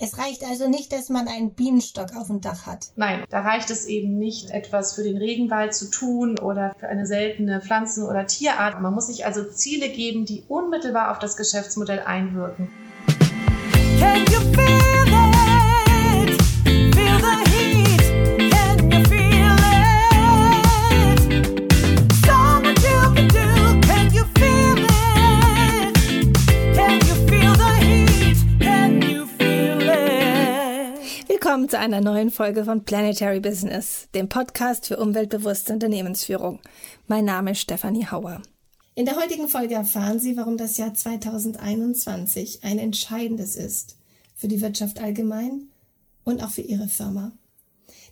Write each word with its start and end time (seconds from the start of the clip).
Es 0.00 0.16
reicht 0.16 0.44
also 0.44 0.68
nicht, 0.68 0.92
dass 0.92 1.08
man 1.08 1.26
einen 1.26 1.54
Bienenstock 1.54 2.14
auf 2.16 2.28
dem 2.28 2.40
Dach 2.40 2.66
hat. 2.66 2.86
Nein, 2.94 3.24
da 3.30 3.40
reicht 3.40 3.68
es 3.70 3.84
eben 3.86 4.16
nicht, 4.16 4.50
etwas 4.50 4.94
für 4.94 5.02
den 5.02 5.16
Regenwald 5.16 5.74
zu 5.74 5.90
tun 5.90 6.38
oder 6.38 6.72
für 6.78 6.86
eine 6.86 7.04
seltene 7.04 7.60
Pflanzen- 7.60 8.06
oder 8.06 8.24
Tierart. 8.28 8.80
Man 8.80 8.94
muss 8.94 9.08
sich 9.08 9.26
also 9.26 9.42
Ziele 9.42 9.88
geben, 9.88 10.24
die 10.24 10.44
unmittelbar 10.46 11.10
auf 11.10 11.18
das 11.18 11.36
Geschäftsmodell 11.36 11.98
einwirken. 11.98 12.68
Can 13.98 14.24
you 14.26 14.38
feel 14.54 14.97
Zu 31.68 31.78
einer 31.78 32.00
neuen 32.00 32.30
Folge 32.30 32.64
von 32.64 32.84
Planetary 32.84 33.40
Business, 33.40 34.08
dem 34.14 34.30
Podcast 34.30 34.86
für 34.86 34.96
umweltbewusste 34.96 35.74
Unternehmensführung. 35.74 36.60
Mein 37.08 37.26
Name 37.26 37.50
ist 37.50 37.60
Stefanie 37.60 38.06
Hauer. 38.06 38.40
In 38.94 39.04
der 39.04 39.16
heutigen 39.16 39.48
Folge 39.48 39.74
erfahren 39.74 40.18
Sie, 40.18 40.38
warum 40.38 40.56
das 40.56 40.78
Jahr 40.78 40.94
2021 40.94 42.64
ein 42.64 42.78
entscheidendes 42.78 43.54
ist 43.54 43.98
für 44.34 44.48
die 44.48 44.62
Wirtschaft 44.62 44.98
allgemein 44.98 45.68
und 46.24 46.42
auch 46.42 46.48
für 46.48 46.62
Ihre 46.62 46.88
Firma. 46.88 47.32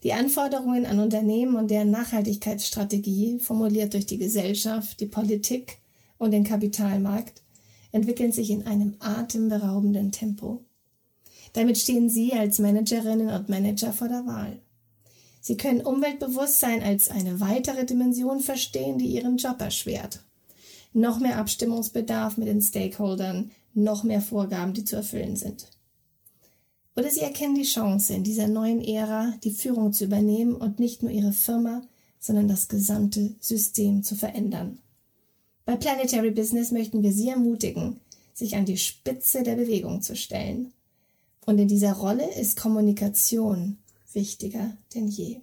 Die 0.02 0.12
Anforderungen 0.12 0.84
an 0.84 0.98
Unternehmen 0.98 1.56
und 1.56 1.70
deren 1.70 1.90
Nachhaltigkeitsstrategie, 1.90 3.38
formuliert 3.38 3.94
durch 3.94 4.04
die 4.04 4.18
Gesellschaft, 4.18 5.00
die 5.00 5.06
Politik 5.06 5.78
und 6.18 6.32
den 6.32 6.44
Kapitalmarkt, 6.44 7.40
entwickeln 7.90 8.32
sich 8.32 8.50
in 8.50 8.66
einem 8.66 8.96
atemberaubenden 9.00 10.12
Tempo. 10.12 10.65
Damit 11.56 11.78
stehen 11.78 12.10
Sie 12.10 12.34
als 12.34 12.58
Managerinnen 12.58 13.30
und 13.30 13.48
Manager 13.48 13.90
vor 13.90 14.08
der 14.08 14.26
Wahl. 14.26 14.60
Sie 15.40 15.56
können 15.56 15.80
Umweltbewusstsein 15.80 16.82
als 16.82 17.08
eine 17.08 17.40
weitere 17.40 17.86
Dimension 17.86 18.40
verstehen, 18.40 18.98
die 18.98 19.06
Ihren 19.06 19.38
Job 19.38 19.58
erschwert. 19.62 20.22
Noch 20.92 21.18
mehr 21.18 21.38
Abstimmungsbedarf 21.38 22.36
mit 22.36 22.48
den 22.48 22.60
Stakeholdern, 22.60 23.52
noch 23.72 24.04
mehr 24.04 24.20
Vorgaben, 24.20 24.74
die 24.74 24.84
zu 24.84 24.96
erfüllen 24.96 25.36
sind. 25.36 25.70
Oder 26.94 27.10
Sie 27.10 27.20
erkennen 27.20 27.54
die 27.54 27.62
Chance, 27.62 28.12
in 28.12 28.22
dieser 28.22 28.48
neuen 28.48 28.82
Ära 28.84 29.32
die 29.42 29.52
Führung 29.52 29.94
zu 29.94 30.04
übernehmen 30.04 30.54
und 30.54 30.78
nicht 30.78 31.02
nur 31.02 31.10
Ihre 31.10 31.32
Firma, 31.32 31.80
sondern 32.20 32.48
das 32.48 32.68
gesamte 32.68 33.34
System 33.40 34.02
zu 34.02 34.14
verändern. 34.14 34.76
Bei 35.64 35.76
Planetary 35.76 36.32
Business 36.32 36.70
möchten 36.70 37.02
wir 37.02 37.12
Sie 37.12 37.30
ermutigen, 37.30 37.98
sich 38.34 38.56
an 38.56 38.66
die 38.66 38.76
Spitze 38.76 39.42
der 39.42 39.54
Bewegung 39.54 40.02
zu 40.02 40.14
stellen 40.14 40.74
und 41.46 41.58
in 41.58 41.68
dieser 41.68 41.94
Rolle 41.94 42.30
ist 42.34 42.58
Kommunikation 42.58 43.78
wichtiger 44.12 44.76
denn 44.94 45.08
je. 45.08 45.40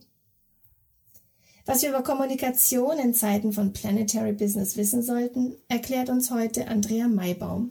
Was 1.66 1.82
wir 1.82 1.90
über 1.90 2.04
Kommunikation 2.04 3.00
in 3.00 3.14
Zeiten 3.14 3.54
von 3.54 3.72
Planetary 3.72 4.34
Business 4.34 4.76
wissen 4.76 5.02
sollten, 5.02 5.56
erklärt 5.70 6.10
uns 6.10 6.30
heute 6.30 6.68
Andrea 6.68 7.08
Maybaum. 7.08 7.70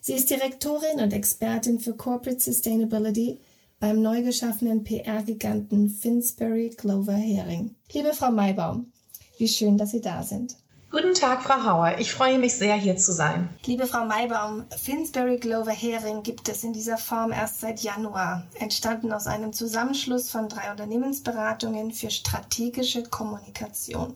Sie 0.00 0.12
ist 0.12 0.30
Direktorin 0.30 1.00
und 1.00 1.12
Expertin 1.12 1.80
für 1.80 1.94
Corporate 1.94 2.40
Sustainability 2.40 3.40
beim 3.80 4.00
neu 4.00 4.22
geschaffenen 4.22 4.84
PR-Giganten 4.84 5.90
Finsbury 5.90 6.70
Glover 6.76 7.14
Hering. 7.14 7.74
Liebe 7.92 8.12
Frau 8.14 8.30
Maybaum, 8.30 8.92
wie 9.38 9.48
schön, 9.48 9.76
dass 9.76 9.90
Sie 9.90 10.00
da 10.00 10.22
sind. 10.22 10.56
Guten 10.92 11.14
Tag, 11.14 11.42
Frau 11.42 11.64
Hauer. 11.64 11.96
Ich 12.00 12.12
freue 12.12 12.38
mich 12.38 12.52
sehr, 12.52 12.74
hier 12.74 12.98
zu 12.98 13.14
sein. 13.14 13.48
Liebe 13.64 13.86
Frau 13.86 14.04
Maybaum, 14.04 14.66
Finsbury 14.76 15.38
Glover 15.38 15.70
Hering 15.70 16.22
gibt 16.22 16.50
es 16.50 16.64
in 16.64 16.74
dieser 16.74 16.98
Form 16.98 17.32
erst 17.32 17.60
seit 17.60 17.80
Januar, 17.80 18.46
entstanden 18.56 19.10
aus 19.10 19.26
einem 19.26 19.54
Zusammenschluss 19.54 20.28
von 20.28 20.50
drei 20.50 20.70
Unternehmensberatungen 20.70 21.92
für 21.92 22.10
strategische 22.10 23.04
Kommunikation. 23.04 24.14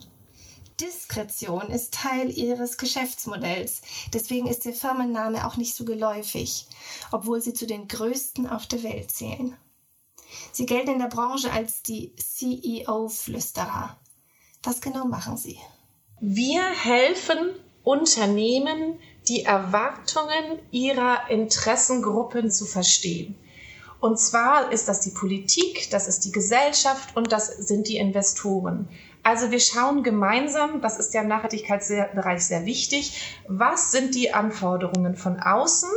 Diskretion 0.79 1.71
ist 1.71 1.95
Teil 1.95 2.29
ihres 2.29 2.77
Geschäftsmodells. 2.77 3.81
Deswegen 4.13 4.47
ist 4.47 4.67
ihr 4.67 4.75
Firmenname 4.75 5.47
auch 5.47 5.57
nicht 5.57 5.75
so 5.75 5.87
geläufig, 5.87 6.67
obwohl 7.11 7.41
sie 7.41 7.55
zu 7.55 7.67
den 7.67 7.89
größten 7.89 8.47
auf 8.47 8.67
der 8.67 8.83
Welt 8.83 9.11
zählen. 9.11 9.57
Sie 10.53 10.67
gelten 10.67 10.91
in 10.91 10.99
der 10.99 11.07
Branche 11.07 11.51
als 11.51 11.83
die 11.83 12.15
CEO-Flüsterer. 12.17 13.97
Was 14.63 14.83
genau 14.83 15.07
machen 15.07 15.39
sie? 15.39 15.59
Wir 16.21 16.63
helfen 16.63 17.51
Unternehmen, 17.85 18.99
die 19.29 19.45
Erwartungen 19.45 20.61
ihrer 20.71 21.29
Interessengruppen 21.29 22.51
zu 22.51 22.65
verstehen. 22.65 23.37
Und 24.01 24.19
zwar 24.19 24.73
ist 24.73 24.89
das 24.89 25.01
die 25.01 25.11
Politik, 25.11 25.91
das 25.91 26.09
ist 26.09 26.25
die 26.25 26.33
Gesellschaft 26.33 27.17
und 27.17 27.33
das 27.33 27.49
sind 27.49 27.89
die 27.89 27.97
Investoren. 27.97 28.89
Also 29.27 29.51
wir 29.51 29.59
schauen 29.59 30.05
gemeinsam, 30.05 30.81
das 30.81 31.01
ist 31.01 31.13
ja 31.13 31.23
im 31.23 31.27
Nachhaltigkeitsbereich 31.27 32.47
sehr 32.47 32.65
wichtig, 32.65 33.41
was 33.49 33.91
sind 33.91 34.15
die 34.15 34.33
Anforderungen 34.33 35.17
von 35.17 35.41
außen, 35.41 35.89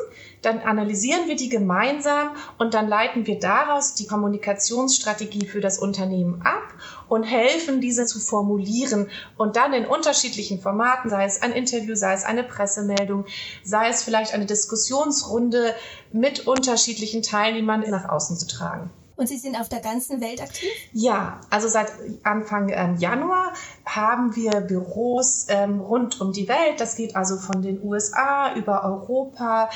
dann 0.42 0.62
analysieren 0.62 1.28
wir 1.28 1.36
die 1.36 1.48
gemeinsam 1.48 2.32
und 2.58 2.74
dann 2.74 2.88
leiten 2.88 3.28
wir 3.28 3.38
daraus 3.38 3.94
die 3.94 4.08
Kommunikationsstrategie 4.08 5.46
für 5.46 5.62
das 5.62 5.78
Unternehmen 5.78 6.42
ab 6.44 6.74
und 7.08 7.22
helfen, 7.22 7.82
diese 7.82 8.08
zu 8.08 8.20
formulieren 8.20 9.12
und 9.38 9.58
dann 9.58 9.74
in 9.74 9.86
unterschiedlichen 9.86 10.60
Formaten, 10.60 11.12
sei 11.12 11.26
es 11.26 11.44
ein 11.44 11.52
Interview, 11.52 11.94
sei 11.94 12.14
es 12.14 12.24
eine 12.24 12.44
Pressemeldung, 12.44 13.26
sei 13.64 13.90
es 13.90 14.02
vielleicht 14.02 14.34
eine 14.34 14.48
Diskussionsrunde 14.48 15.76
mit 16.12 16.48
unterschiedlichen 16.48 17.22
Teilnehmern 17.22 17.82
nach 17.92 18.10
außen 18.10 18.38
zu 18.38 18.48
tragen. 18.48 18.90
Und 19.20 19.28
Sie 19.28 19.38
sind 19.38 19.60
auf 19.60 19.68
der 19.68 19.82
ganzen 19.82 20.22
Welt 20.22 20.42
aktiv? 20.42 20.70
Ja, 20.94 21.42
also 21.50 21.68
seit 21.68 21.92
Anfang 22.24 22.70
ähm, 22.70 22.96
Januar 22.96 23.52
haben 23.86 24.34
wir 24.38 24.62
Büros 24.62 25.48
ähm, 25.50 25.82
rund 25.82 26.22
um 26.22 26.32
die 26.32 26.48
Welt. 26.48 26.80
Das 26.80 26.96
geht 26.96 27.18
also 27.18 27.36
von 27.36 27.62
den 27.62 27.84
USA 27.84 28.56
über 28.56 28.86
Europa, 28.86 29.70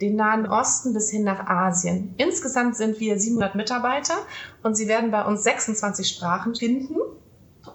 den 0.00 0.14
Nahen 0.14 0.46
Osten 0.46 0.94
bis 0.94 1.10
hin 1.10 1.24
nach 1.24 1.44
Asien. 1.48 2.14
Insgesamt 2.18 2.76
sind 2.76 3.00
wir 3.00 3.18
700 3.18 3.56
Mitarbeiter 3.56 4.14
und 4.62 4.76
Sie 4.76 4.86
werden 4.86 5.10
bei 5.10 5.24
uns 5.24 5.42
26 5.42 6.08
Sprachen 6.08 6.54
finden 6.54 6.94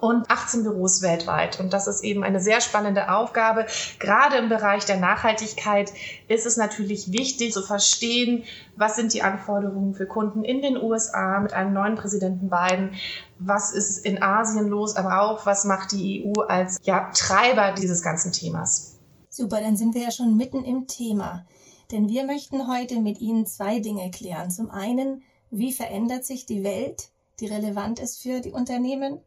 und 0.00 0.30
18 0.30 0.62
Büros 0.62 1.02
weltweit. 1.02 1.60
Und 1.60 1.72
das 1.72 1.86
ist 1.86 2.02
eben 2.04 2.22
eine 2.22 2.40
sehr 2.40 2.60
spannende 2.60 3.12
Aufgabe. 3.12 3.66
Gerade 3.98 4.36
im 4.36 4.48
Bereich 4.48 4.84
der 4.84 4.98
Nachhaltigkeit 4.98 5.92
ist 6.28 6.46
es 6.46 6.56
natürlich 6.56 7.12
wichtig 7.12 7.52
zu 7.52 7.62
verstehen, 7.62 8.44
was 8.76 8.96
sind 8.96 9.12
die 9.12 9.22
Anforderungen 9.22 9.94
für 9.94 10.06
Kunden 10.06 10.44
in 10.44 10.62
den 10.62 10.76
USA 10.76 11.40
mit 11.40 11.52
einem 11.52 11.72
neuen 11.72 11.96
Präsidenten 11.96 12.50
Biden, 12.50 12.94
was 13.38 13.72
ist 13.72 14.04
in 14.04 14.22
Asien 14.22 14.68
los, 14.68 14.96
aber 14.96 15.22
auch 15.22 15.46
was 15.46 15.64
macht 15.64 15.92
die 15.92 16.24
EU 16.24 16.42
als 16.42 16.78
ja, 16.82 17.10
Treiber 17.14 17.72
dieses 17.72 18.02
ganzen 18.02 18.32
Themas. 18.32 18.98
Super, 19.28 19.60
dann 19.60 19.76
sind 19.76 19.94
wir 19.94 20.02
ja 20.02 20.10
schon 20.10 20.36
mitten 20.36 20.64
im 20.64 20.86
Thema. 20.86 21.44
Denn 21.90 22.08
wir 22.08 22.24
möchten 22.24 22.68
heute 22.68 23.00
mit 23.00 23.20
Ihnen 23.20 23.46
zwei 23.46 23.80
Dinge 23.80 24.10
klären. 24.10 24.50
Zum 24.50 24.70
einen, 24.70 25.22
wie 25.50 25.72
verändert 25.72 26.24
sich 26.24 26.46
die 26.46 26.62
Welt, 26.62 27.08
die 27.40 27.46
relevant 27.46 27.98
ist 27.98 28.22
für 28.22 28.40
die 28.40 28.52
Unternehmen? 28.52 29.20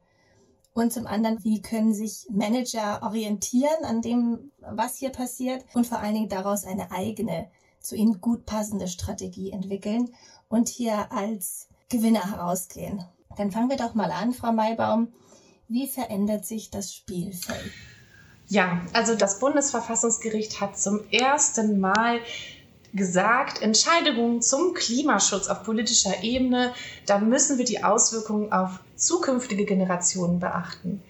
Und 0.74 0.92
zum 0.92 1.06
anderen, 1.06 1.44
wie 1.44 1.62
können 1.62 1.94
sich 1.94 2.28
Manager 2.32 3.02
orientieren 3.04 3.86
an 3.86 4.02
dem, 4.02 4.52
was 4.60 4.98
hier 4.98 5.12
passiert 5.12 5.64
und 5.74 5.86
vor 5.86 6.00
allen 6.00 6.16
Dingen 6.16 6.30
daraus 6.30 6.66
eine 6.66 6.92
eigene, 6.92 7.50
zu 7.80 7.96
ihnen 7.96 8.22
gut 8.22 8.46
passende 8.46 8.88
Strategie 8.88 9.52
entwickeln 9.52 10.14
und 10.48 10.70
hier 10.70 11.12
als 11.12 11.68
Gewinner 11.90 12.32
herausgehen. 12.32 13.04
Dann 13.38 13.52
fangen 13.52 13.70
wir 13.70 13.78
doch 13.78 13.94
mal 13.94 14.12
an, 14.12 14.34
Frau 14.34 14.52
Maybaum. 14.52 15.14
Wie 15.68 15.88
verändert 15.88 16.46
sich 16.46 16.72
das 16.72 16.94
Spielfeld? 16.94 17.72
Ja, 18.48 18.82
also 18.94 19.16
das 19.16 19.40
Bundesverfassungsgericht 19.40 20.62
hat 20.62 20.80
zum 20.80 21.02
ersten 21.12 21.80
Mal 21.80 22.20
gesagt, 22.94 23.62
Entscheidungen 23.62 24.42
zum 24.42 24.74
Klimaschutz 24.74 25.48
auf 25.48 25.64
politischer 25.64 26.24
Ebene, 26.24 26.74
da 27.06 27.18
müssen 27.18 27.58
wir 27.58 27.66
die 27.66 27.84
Auswirkungen 27.84 28.52
auf 28.52 28.80
zukünftige 28.96 29.66
Generationen 29.66 30.40
beachten. 30.40 31.02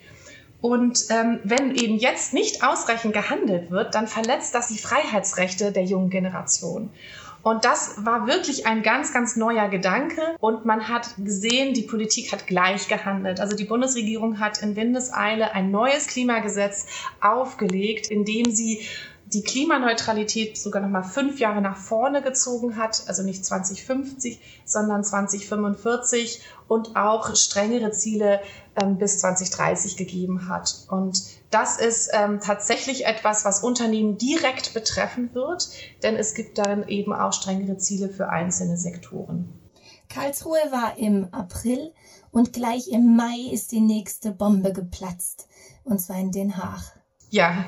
Und 0.62 1.08
ähm, 1.10 1.40
wenn 1.44 1.76
eben 1.76 1.98
jetzt 1.98 2.34
nicht 2.34 2.64
ausreichend 2.64 3.14
gehandelt 3.14 3.70
wird, 3.70 3.96
dann 3.96 4.08
verletzt 4.08 4.56
das 4.56 4.70
die 4.70 4.78
Freiheitsrechte 4.78 5.74
der 5.74 5.84
jungen 5.84 6.10
Generation. 6.10 6.90
Und 7.44 7.66
das 7.66 8.06
war 8.06 8.26
wirklich 8.26 8.66
ein 8.66 8.82
ganz, 8.82 9.14
ganz 9.14 9.36
neuer 9.36 9.68
Gedanke. 9.68 10.22
Und 10.40 10.64
man 10.64 10.88
hat 10.88 11.10
gesehen, 11.18 11.74
die 11.74 11.82
Politik 11.82 12.32
hat 12.32 12.48
gleich 12.48 12.88
gehandelt. 12.88 13.42
Also 13.42 13.58
die 13.58 13.66
Bundesregierung 13.66 14.40
hat 14.40 14.64
in 14.64 14.78
Windeseile 14.78 15.52
ein 15.52 15.70
neues 15.70 16.08
Klimagesetz 16.08 16.86
aufgelegt, 17.20 18.08
in 18.08 18.24
dem 18.24 18.50
sie 18.50 18.88
die 19.34 19.42
Klimaneutralität 19.42 20.58
sogar 20.58 20.82
noch 20.82 20.90
mal 20.90 21.04
fünf 21.04 21.40
Jahre 21.40 21.62
nach 21.62 21.78
vorne 21.78 22.22
gezogen 22.22 22.78
hat, 22.78 23.04
also 23.08 23.24
nicht 23.24 23.44
2050, 23.46 24.40
sondern 24.66 25.04
2045 25.04 26.42
und 26.68 26.96
auch 26.96 27.36
strengere 27.36 27.92
Ziele 27.92 28.42
ähm, 28.82 28.98
bis 28.98 29.20
2030 29.20 29.98
gegeben 29.98 30.48
hat. 30.48 30.86
Und 30.90 31.24
das 31.50 31.80
ist 31.80 32.12
ähm, 32.14 32.40
tatsächlich 32.40 33.06
etwas, 33.06 33.46
was 33.46 33.64
Unternehmen 33.64 34.18
direkt 34.18 34.74
betreffen 34.74 35.34
wird, 35.34 35.70
denn 36.04 36.16
es 36.16 36.34
gibt 36.34 36.58
dann 36.58 36.88
eben 36.88 37.14
auch 37.14 37.34
strengere 37.34 37.78
Ziele 37.78 38.10
für 38.10 38.30
einzelne 38.30 38.78
Sektoren. 38.78 39.50
Karlsruhe 40.10 40.60
war 40.70 40.98
im 40.98 41.28
April 41.32 41.92
und 42.32 42.54
gleich 42.54 42.88
im 42.90 43.16
Mai 43.16 43.52
ist 43.52 43.72
die 43.72 43.82
nächste 43.82 44.32
Bombe 44.32 44.74
geplatzt, 44.74 45.48
und 45.84 46.00
zwar 46.00 46.20
in 46.20 46.32
Den 46.32 46.58
Haag. 46.58 47.03
Ja. 47.34 47.66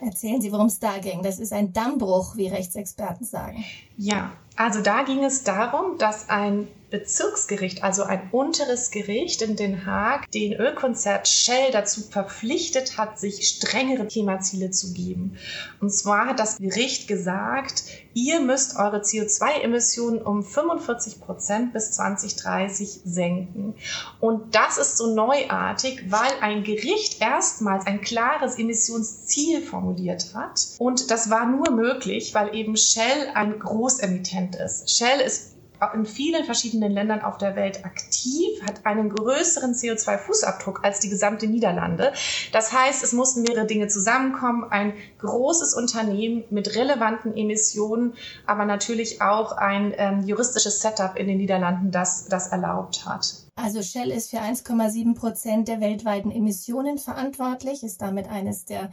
Erzählen 0.00 0.40
Sie, 0.40 0.52
worum 0.52 0.68
es 0.68 0.78
da 0.78 0.98
ging. 0.98 1.24
Das 1.24 1.40
ist 1.40 1.52
ein 1.52 1.72
Dammbruch, 1.72 2.36
wie 2.36 2.46
Rechtsexperten 2.46 3.26
sagen. 3.26 3.64
Ja, 3.96 4.30
also 4.54 4.80
da 4.80 5.02
ging 5.02 5.24
es 5.24 5.42
darum, 5.42 5.98
dass 5.98 6.28
ein 6.28 6.68
Bezirksgericht, 6.90 7.84
also 7.84 8.02
ein 8.02 8.30
unteres 8.32 8.90
Gericht 8.90 9.42
in 9.42 9.56
Den 9.56 9.84
Haag, 9.84 10.30
den 10.30 10.54
Ölkonzert 10.54 11.28
Shell 11.28 11.70
dazu 11.70 12.02
verpflichtet 12.02 12.96
hat, 12.96 13.18
sich 13.18 13.46
strengere 13.46 14.06
Klimaziele 14.06 14.70
zu 14.70 14.94
geben. 14.94 15.36
Und 15.80 15.90
zwar 15.92 16.26
hat 16.26 16.40
das 16.40 16.56
Gericht 16.56 17.06
gesagt, 17.06 17.84
ihr 18.14 18.40
müsst 18.40 18.76
eure 18.76 19.00
CO2-Emissionen 19.00 20.22
um 20.22 20.42
45 20.42 21.20
Prozent 21.20 21.72
bis 21.72 21.92
2030 21.92 23.00
senken. 23.04 23.74
Und 24.20 24.54
das 24.54 24.78
ist 24.78 24.96
so 24.96 25.14
neuartig, 25.14 26.10
weil 26.10 26.32
ein 26.40 26.64
Gericht 26.64 27.20
erstmals 27.20 27.86
ein 27.86 28.00
klares 28.00 28.58
Emissionsziel 28.58 29.60
formuliert 29.60 30.32
hat. 30.34 30.68
Und 30.78 31.10
das 31.10 31.28
war 31.28 31.46
nur 31.46 31.70
möglich, 31.70 32.34
weil 32.34 32.54
eben 32.54 32.76
Shell 32.76 33.28
ein 33.34 33.58
Großemittent 33.58 34.56
ist. 34.56 34.96
Shell 34.96 35.20
ist 35.20 35.57
in 35.94 36.06
vielen 36.06 36.44
verschiedenen 36.44 36.92
Ländern 36.92 37.22
auf 37.22 37.38
der 37.38 37.56
Welt 37.56 37.84
aktiv, 37.84 38.62
hat 38.66 38.84
einen 38.84 39.10
größeren 39.10 39.74
CO2-Fußabdruck 39.74 40.82
als 40.82 41.00
die 41.00 41.08
gesamte 41.08 41.46
Niederlande. 41.46 42.12
Das 42.52 42.72
heißt, 42.72 43.02
es 43.02 43.12
mussten 43.12 43.42
mehrere 43.42 43.66
Dinge 43.66 43.88
zusammenkommen. 43.88 44.64
Ein 44.70 44.94
großes 45.18 45.74
Unternehmen 45.74 46.44
mit 46.50 46.74
relevanten 46.74 47.36
Emissionen, 47.36 48.14
aber 48.46 48.64
natürlich 48.64 49.22
auch 49.22 49.52
ein 49.52 49.94
ähm, 49.96 50.24
juristisches 50.24 50.80
Setup 50.80 51.16
in 51.16 51.26
den 51.28 51.38
Niederlanden, 51.38 51.90
das 51.90 52.26
das 52.26 52.48
erlaubt 52.48 53.06
hat. 53.06 53.34
Also 53.56 53.82
Shell 53.82 54.10
ist 54.10 54.30
für 54.30 54.38
1,7 54.38 55.14
Prozent 55.14 55.68
der 55.68 55.80
weltweiten 55.80 56.30
Emissionen 56.30 56.98
verantwortlich, 56.98 57.82
ist 57.82 58.00
damit 58.00 58.28
eines 58.28 58.64
der 58.64 58.90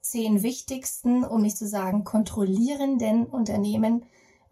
zehn 0.00 0.42
wichtigsten, 0.42 1.24
um 1.24 1.42
nicht 1.42 1.56
zu 1.56 1.66
sagen 1.66 2.04
kontrollierenden 2.04 3.24
Unternehmen 3.26 4.04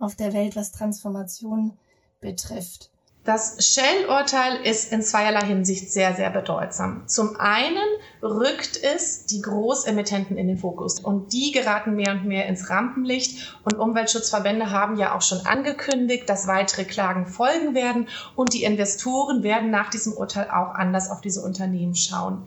auf 0.03 0.17
der 0.17 0.33
Welt, 0.33 0.57
was 0.57 0.73
Transformation 0.73 1.73
betrifft. 2.21 2.91
Das 3.25 3.65
Shell-Urteil 3.65 4.67
ist 4.67 4.93
in 4.93 5.01
zweierlei 5.01 5.47
Hinsicht 5.47 5.93
sehr, 5.93 6.13
sehr 6.17 6.31
bedeutsam. 6.31 7.07
Zum 7.07 7.37
einen 7.37 7.79
rückt 8.21 8.83
es 8.83 9.27
die 9.27 9.41
Großemittenten 9.41 10.37
in 10.37 10.49
den 10.49 10.59
Fokus 10.59 10.99
und 10.99 11.33
die 11.33 11.53
geraten 11.53 11.95
mehr 11.95 12.15
und 12.15 12.25
mehr 12.25 12.47
ins 12.47 12.69
Rampenlicht 12.69 13.57
und 13.63 13.79
Umweltschutzverbände 13.79 14.73
haben 14.73 14.97
ja 14.97 15.15
auch 15.17 15.23
schon 15.23 15.47
angekündigt, 15.47 16.29
dass 16.29 16.49
weitere 16.49 16.83
Klagen 16.83 17.27
folgen 17.27 17.77
werden 17.77 18.09
und 18.35 18.55
die 18.55 18.65
Investoren 18.65 19.45
werden 19.45 19.71
nach 19.71 19.91
diesem 19.91 20.15
Urteil 20.15 20.51
auch 20.51 20.75
anders 20.75 21.09
auf 21.09 21.21
diese 21.21 21.43
Unternehmen 21.43 21.95
schauen. 21.95 22.43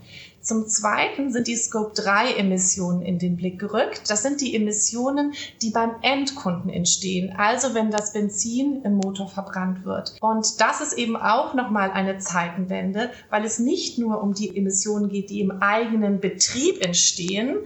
Zum 0.45 0.67
Zweiten 0.67 1.31
sind 1.31 1.47
die 1.47 1.55
Scope-3-Emissionen 1.55 3.01
in 3.01 3.17
den 3.17 3.35
Blick 3.35 3.57
gerückt. 3.57 4.03
Das 4.11 4.21
sind 4.21 4.41
die 4.41 4.55
Emissionen, 4.55 5.33
die 5.63 5.71
beim 5.71 5.95
Endkunden 6.03 6.69
entstehen, 6.69 7.33
also 7.35 7.73
wenn 7.73 7.89
das 7.89 8.13
Benzin 8.13 8.83
im 8.83 8.97
Motor 8.97 9.27
verbrannt 9.27 9.85
wird. 9.85 10.15
Und 10.21 10.61
das 10.61 10.81
ist 10.81 10.93
eben 10.99 11.15
auch 11.17 11.55
nochmal 11.55 11.89
eine 11.89 12.19
Zeitenwende, 12.19 13.09
weil 13.31 13.43
es 13.43 13.57
nicht 13.57 13.97
nur 13.97 14.21
um 14.21 14.35
die 14.35 14.55
Emissionen 14.55 15.09
geht, 15.09 15.31
die 15.31 15.41
im 15.41 15.49
eigenen 15.63 16.19
Betrieb 16.19 16.85
entstehen, 16.85 17.57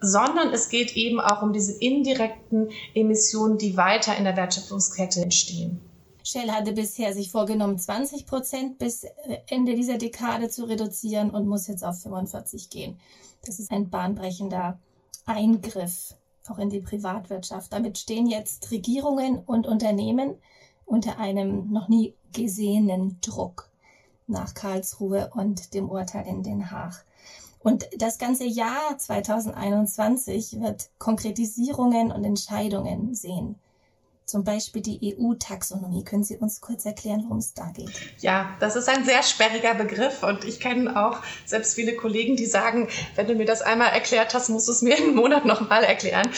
sondern 0.00 0.52
es 0.52 0.70
geht 0.70 0.96
eben 0.96 1.20
auch 1.20 1.42
um 1.42 1.52
diese 1.52 1.80
indirekten 1.80 2.70
Emissionen, 2.94 3.58
die 3.58 3.76
weiter 3.76 4.16
in 4.16 4.24
der 4.24 4.36
Wertschöpfungskette 4.36 5.22
entstehen. 5.22 5.80
Shell 6.28 6.50
hatte 6.50 6.72
bisher 6.72 7.14
sich 7.14 7.30
vorgenommen, 7.30 7.78
20 7.78 8.26
Prozent 8.26 8.76
bis 8.76 9.04
äh, 9.04 9.38
Ende 9.46 9.74
dieser 9.74 9.96
Dekade 9.96 10.50
zu 10.50 10.64
reduzieren 10.64 11.30
und 11.30 11.46
muss 11.46 11.68
jetzt 11.68 11.82
auf 11.82 12.02
45 12.02 12.68
gehen. 12.68 13.00
Das 13.46 13.58
ist 13.58 13.70
ein 13.70 13.88
bahnbrechender 13.88 14.78
Eingriff 15.24 16.14
auch 16.50 16.58
in 16.58 16.68
die 16.68 16.80
Privatwirtschaft. 16.80 17.72
Damit 17.72 17.96
stehen 17.96 18.26
jetzt 18.26 18.70
Regierungen 18.70 19.38
und 19.38 19.66
Unternehmen 19.66 20.34
unter 20.84 21.18
einem 21.18 21.72
noch 21.72 21.88
nie 21.88 22.14
gesehenen 22.34 23.18
Druck 23.22 23.70
nach 24.26 24.52
Karlsruhe 24.52 25.30
und 25.34 25.72
dem 25.72 25.88
Urteil 25.88 26.26
in 26.26 26.42
Den 26.42 26.70
Haag. 26.70 27.06
Und 27.58 27.88
das 27.96 28.18
ganze 28.18 28.44
Jahr 28.44 28.98
2021 28.98 30.60
wird 30.60 30.90
Konkretisierungen 30.98 32.12
und 32.12 32.24
Entscheidungen 32.24 33.14
sehen 33.14 33.56
zum 34.28 34.44
Beispiel 34.44 34.82
die 34.82 35.16
EU-Taxonomie. 35.18 36.04
Können 36.04 36.22
Sie 36.22 36.36
uns 36.36 36.60
kurz 36.60 36.84
erklären, 36.84 37.22
worum 37.24 37.38
es 37.38 37.54
da 37.54 37.70
geht? 37.74 37.90
Ja, 38.18 38.50
das 38.60 38.76
ist 38.76 38.88
ein 38.88 39.04
sehr 39.04 39.22
sperriger 39.22 39.74
Begriff 39.74 40.22
und 40.22 40.44
ich 40.44 40.60
kenne 40.60 41.02
auch 41.02 41.22
selbst 41.46 41.74
viele 41.74 41.96
Kollegen, 41.96 42.36
die 42.36 42.44
sagen, 42.44 42.88
wenn 43.14 43.26
du 43.26 43.34
mir 43.34 43.46
das 43.46 43.62
einmal 43.62 43.88
erklärt 43.88 44.34
hast, 44.34 44.50
musst 44.50 44.68
du 44.68 44.72
es 44.72 44.82
mir 44.82 44.96
einen 44.96 45.14
Monat 45.14 45.46
nochmal 45.46 45.82
erklären. 45.82 46.28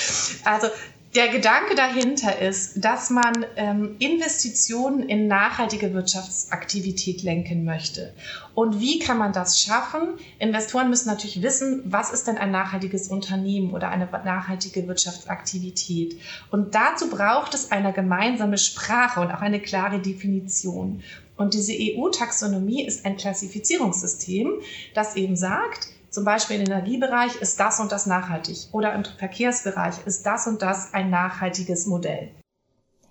Also 0.45 0.69
der 1.15 1.27
Gedanke 1.29 1.75
dahinter 1.75 2.39
ist, 2.39 2.85
dass 2.85 3.11
man 3.11 3.45
ähm, 3.57 3.97
Investitionen 3.99 5.09
in 5.09 5.27
nachhaltige 5.27 5.93
Wirtschaftsaktivität 5.93 7.23
lenken 7.25 7.65
möchte. 7.65 8.15
Und 8.55 8.79
wie 8.79 9.01
kann 9.01 9.19
man 9.19 9.33
das 9.33 9.61
schaffen? 9.61 10.11
Investoren 10.39 10.89
müssen 10.89 11.09
natürlich 11.09 11.43
wissen, 11.43 11.83
was 11.85 12.13
ist 12.13 12.29
denn 12.29 12.39
ein 12.39 12.53
nachhaltiges 12.53 13.09
Unternehmen 13.09 13.73
oder 13.73 13.89
eine 13.89 14.07
nachhaltige 14.07 14.87
Wirtschaftsaktivität. 14.87 16.17
Und 16.53 16.77
dazu 16.77 17.11
braucht 17.11 17.55
es 17.55 17.73
eine 17.73 17.93
gemeinsame 17.93 18.59
Sprache 18.59 19.21
und 19.21 19.33
auch 19.33 19.41
eine 19.41 19.61
klare 19.61 19.99
Definition. 19.99 21.03
Und 21.37 21.55
diese 21.55 21.73
EU-Taxonomie 21.73 22.85
ist 22.87 23.05
ein 23.05 23.17
Klassifizierungssystem, 23.17 24.61
das 24.95 25.17
eben 25.17 25.35
sagt, 25.35 25.89
zum 26.11 26.25
Beispiel 26.25 26.57
im 26.57 26.67
Energiebereich 26.67 27.37
ist 27.37 27.59
das 27.61 27.81
und 27.81 27.93
das 27.93 28.07
nachhaltig 28.07 28.69
oder 28.73 28.95
im 28.95 29.05
Verkehrsbereich 29.05 30.07
ist 30.07 30.27
das 30.27 30.47
und 30.47 30.63
das 30.63 30.93
ein 30.93 31.11
nachhaltiges 31.11 31.87
Modell. 31.87 32.31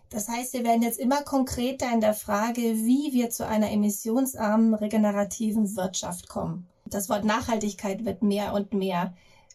Das 0.09 0.27
heißt, 0.27 0.53
wir 0.53 0.63
werden 0.63 0.81
jetzt 0.81 0.99
immer 0.99 1.21
konkreter 1.21 1.91
in 1.93 2.01
der 2.01 2.15
Frage, 2.15 2.61
wie 2.61 3.13
wir 3.13 3.29
zu 3.29 3.45
einer 3.45 3.71
emissionsarmen, 3.71 4.73
regenerativen 4.73 5.75
Wirtschaft 5.75 6.27
kommen. 6.27 6.67
Das 6.85 7.09
Wort 7.09 7.23
Nachhaltigkeit 7.23 8.05
wird 8.05 8.23
mehr 8.23 8.53
und 8.53 8.73
mehr 8.73 9.13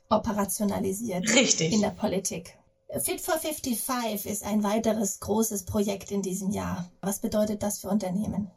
operationalisiert 0.09 1.35
Richtig. 1.35 1.73
in 1.73 1.81
der 1.81 1.91
Politik. 1.91 2.57
Fit 3.01 3.21
for 3.21 3.35
55 3.35 4.31
ist 4.31 4.45
ein 4.45 4.63
weiteres 4.63 5.19
großes 5.19 5.65
Projekt 5.65 6.13
in 6.13 6.23
diesem 6.23 6.51
Jahr. 6.53 6.89
Was 7.01 7.19
bedeutet 7.19 7.65
das 7.65 7.81
für 7.81 7.89
Unternehmen? 7.89 8.53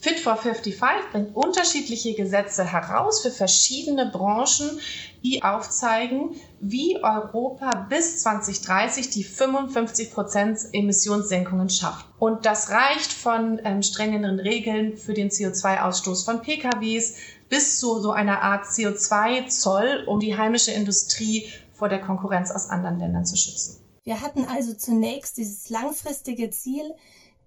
Fit 0.00 0.20
for 0.20 0.36
55 0.36 1.10
bringt 1.10 1.34
unterschiedliche 1.34 2.14
Gesetze 2.14 2.64
heraus 2.64 3.20
für 3.20 3.32
verschiedene 3.32 4.06
Branchen, 4.06 4.78
die 5.24 5.42
aufzeigen, 5.42 6.36
wie 6.60 7.02
Europa 7.02 7.86
bis 7.88 8.22
2030 8.22 9.10
die 9.10 9.24
55 9.24 10.12
Prozent 10.12 10.60
Emissionssenkungen 10.72 11.68
schafft. 11.68 12.06
Und 12.20 12.46
das 12.46 12.70
reicht 12.70 13.12
von 13.12 13.60
ähm, 13.64 13.82
strengeren 13.82 14.38
Regeln 14.38 14.96
für 14.96 15.14
den 15.14 15.30
CO2-Ausstoß 15.30 16.24
von 16.24 16.42
PKWs 16.42 17.16
bis 17.48 17.80
zu 17.80 18.00
so 18.00 18.12
einer 18.12 18.42
Art 18.42 18.66
CO2-Zoll, 18.66 20.04
um 20.06 20.20
die 20.20 20.36
heimische 20.36 20.70
Industrie 20.70 21.48
vor 21.72 21.88
der 21.88 22.00
Konkurrenz 22.00 22.52
aus 22.52 22.70
anderen 22.70 23.00
Ländern 23.00 23.26
zu 23.26 23.36
schützen. 23.36 23.80
Wir 24.04 24.20
hatten 24.20 24.46
also 24.46 24.74
zunächst 24.74 25.36
dieses 25.36 25.68
langfristige 25.70 26.50
Ziel, 26.50 26.94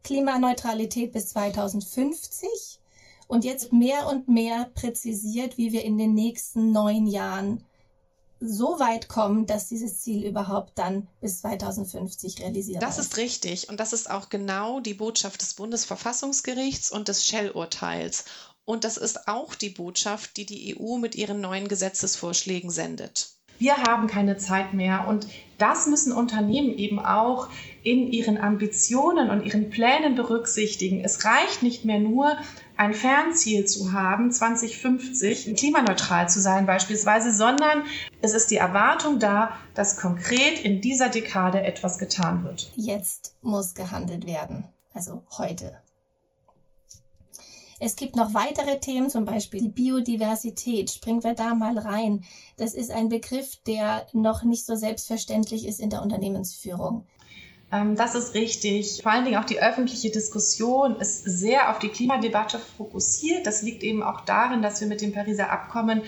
Klimaneutralität 0.04 1.12
bis 1.12 1.30
2050 1.30 2.80
und 3.28 3.46
jetzt 3.46 3.72
mehr 3.72 4.08
und 4.08 4.28
mehr 4.28 4.70
präzisiert, 4.74 5.58
wie 5.58 5.72
wir 5.72 5.84
in 5.84 5.98
den 5.98 6.14
nächsten 6.14 6.72
neun 6.72 7.08
Jahren 7.08 7.64
so 8.42 8.80
weit 8.80 9.08
kommen, 9.08 9.46
dass 9.46 9.68
dieses 9.68 10.02
Ziel 10.02 10.26
überhaupt 10.26 10.78
dann 10.78 11.08
bis 11.22 11.42
2050 11.42 12.42
realisiert 12.42 12.82
Das 12.82 12.98
ist 12.98 13.18
richtig 13.18 13.70
und 13.70 13.80
das 13.80 13.94
ist 13.94 14.10
auch 14.10 14.30
genau 14.30 14.80
die 14.80 14.96
Botschaft 14.96 15.42
des 15.42 15.54
Bundesverfassungsgerichts 15.54 16.92
und 16.92 17.08
des 17.08 17.26
Shell-Urteils. 17.28 18.26
Und 18.66 18.84
das 18.84 18.98
ist 18.98 19.28
auch 19.28 19.54
die 19.56 19.70
Botschaft, 19.70 20.38
die 20.38 20.46
die 20.46 20.78
EU 20.78 20.98
mit 20.98 21.16
ihren 21.16 21.40
neuen 21.42 21.68
Gesetzesvorschlägen 21.68 22.72
sendet. 22.72 23.30
Wir 23.62 23.78
haben 23.78 24.08
keine 24.08 24.38
Zeit 24.38 24.74
mehr 24.74 25.08
und 25.08 25.28
das 25.60 25.86
müssen 25.86 26.14
Unternehmen 26.14 26.76
eben 26.80 26.98
auch 26.98 27.48
in 27.84 28.12
ihren 28.12 28.40
Ambitionen 28.40 29.30
und 29.30 29.46
ihren 29.46 29.70
Plänen 29.70 30.16
berücksichtigen. 30.16 31.04
Es 31.06 31.26
reicht 31.26 31.62
nicht 31.62 31.86
mehr 31.86 32.00
nur, 32.00 32.36
ein 32.76 32.96
Fernziel 32.96 33.66
zu 33.66 33.92
haben, 33.94 34.32
2050 34.32 35.56
klimaneutral 35.56 36.28
zu 36.28 36.42
sein 36.42 36.66
beispielsweise, 36.66 37.32
sondern 37.32 37.84
es 38.24 38.34
ist 38.34 38.50
die 38.50 38.56
Erwartung 38.56 39.20
da, 39.20 39.56
dass 39.76 40.02
konkret 40.02 40.66
in 40.66 40.82
dieser 40.82 41.10
Dekade 41.10 41.62
etwas 41.62 42.00
getan 42.00 42.44
wird. 42.44 42.72
Jetzt 42.76 43.36
muss 43.44 43.76
gehandelt 43.76 44.26
werden, 44.26 44.70
also 44.96 45.22
heute. 45.38 45.78
Es 47.84 47.96
gibt 47.96 48.16
noch 48.16 48.36
weitere 48.36 48.80
Themen, 48.80 49.10
zum 49.10 49.26
Beispiel 49.26 49.60
die 49.60 49.70
Biodiversität. 49.70 50.92
Springen 50.92 51.24
wir 51.24 51.34
da 51.34 51.56
mal 51.56 51.80
rein. 51.80 52.24
Das 52.56 52.76
ist 52.76 52.92
ein 52.92 53.10
Begriff, 53.10 53.56
der 53.66 54.06
noch 54.14 54.44
nicht 54.44 54.68
so 54.68 54.76
selbstverständlich 54.76 55.66
ist 55.66 55.80
in 55.80 55.90
der 55.90 56.04
Unternehmensführung. 56.04 57.08
Ähm, 57.72 57.96
das 57.96 58.14
ist 58.14 58.36
richtig. 58.36 59.02
Vor 59.02 59.12
allen 59.12 59.26
Dingen 59.26 59.38
auch 59.38 59.46
die 59.46 59.60
öffentliche 59.60 60.12
Diskussion 60.12 60.98
ist 60.98 61.24
sehr 61.24 61.72
auf 61.72 61.80
die 61.80 61.88
Klimadebatte 61.88 62.60
fokussiert. 62.60 63.48
Das 63.48 63.64
liegt 63.64 63.82
eben 63.82 64.04
auch 64.04 64.22
darin, 64.22 64.62
dass 64.62 64.80
wir 64.80 64.88
mit 64.88 65.02
dem 65.02 65.12
Pariser 65.12 65.50
Abkommen 65.50 66.04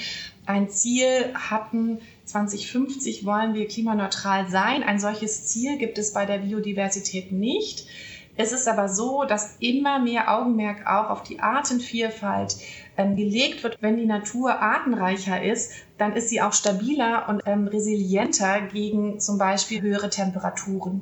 ein 0.45 0.69
Ziel 0.69 1.33
hatten, 1.33 2.01
2050 2.25 3.25
wollen 3.25 3.55
wir 3.55 3.67
klimaneutral 3.67 4.47
sein. 4.47 4.83
Ein 4.83 4.99
solches 4.99 5.47
Ziel 5.47 5.79
gibt 5.79 5.97
es 5.97 6.13
bei 6.13 6.27
der 6.27 6.37
Biodiversität 6.37 7.31
nicht. 7.31 7.87
Es 8.35 8.51
ist 8.51 8.67
aber 8.67 8.89
so, 8.89 9.25
dass 9.25 9.57
immer 9.59 9.99
mehr 9.99 10.33
Augenmerk 10.33 10.87
auch 10.87 11.09
auf 11.09 11.23
die 11.23 11.39
Artenvielfalt 11.39 12.57
ähm, 12.97 13.15
gelegt 13.15 13.63
wird. 13.63 13.77
Wenn 13.81 13.97
die 13.97 14.05
Natur 14.05 14.59
artenreicher 14.59 15.43
ist, 15.43 15.71
dann 15.97 16.13
ist 16.13 16.29
sie 16.29 16.41
auch 16.41 16.53
stabiler 16.53 17.29
und 17.29 17.43
ähm, 17.45 17.67
resilienter 17.67 18.61
gegen 18.61 19.19
zum 19.19 19.37
Beispiel 19.37 19.81
höhere 19.81 20.09
Temperaturen. 20.09 21.01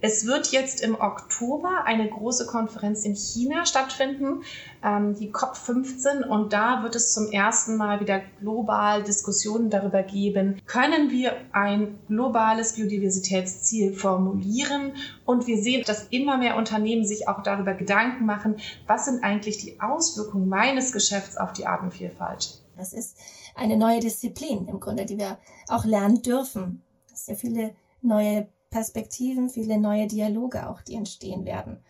Es 0.00 0.26
wird 0.26 0.52
jetzt 0.52 0.80
im 0.80 0.94
Oktober 0.94 1.84
eine 1.84 2.08
große 2.08 2.46
Konferenz 2.46 3.04
in 3.04 3.16
China 3.16 3.66
stattfinden, 3.66 4.42
ähm, 4.84 5.14
die 5.14 5.32
COP15, 5.32 6.24
und 6.24 6.52
da 6.52 6.82
wird 6.82 6.94
es 6.94 7.12
zum 7.12 7.32
ersten 7.32 7.76
Mal 7.76 8.00
wieder 8.00 8.20
global 8.40 9.02
Diskussionen 9.02 9.70
darüber 9.70 10.02
geben, 10.02 10.60
können 10.66 11.10
wir 11.10 11.32
ein 11.52 11.98
globales 12.06 12.74
Biodiversitätsziel 12.74 13.92
formulieren? 13.92 14.92
Und 15.24 15.46
wir 15.46 15.60
sehen, 15.60 15.82
dass 15.86 16.06
immer 16.10 16.38
mehr 16.38 16.56
Unternehmen 16.56 17.04
sich 17.04 17.28
auch 17.28 17.42
darüber 17.42 17.74
Gedanken 17.74 18.24
machen, 18.24 18.56
was 18.86 19.06
sind 19.06 19.24
eigentlich 19.24 19.58
die 19.58 19.80
Auswirkungen 19.80 20.48
meines 20.48 20.92
Geschäfts 21.18 21.36
auf 21.36 21.52
die 21.52 21.66
Artenvielfalt? 21.66 22.62
Das 22.76 22.92
ist 22.92 23.16
eine 23.54 23.76
neue 23.76 24.00
Disziplin 24.00 24.68
im 24.68 24.78
Grunde, 24.78 25.04
die 25.04 25.18
wir 25.18 25.38
auch 25.68 25.84
lernen 25.84 26.22
dürfen. 26.22 26.82
Es 27.12 27.26
sind 27.26 27.38
viele 27.38 27.74
neue 28.02 28.48
Perspektiven, 28.70 29.48
viele 29.48 29.78
neue 29.78 30.06
Dialoge 30.06 30.68
auch, 30.68 30.80
die 30.82 30.94
entstehen 30.94 31.44
werden. 31.44 31.82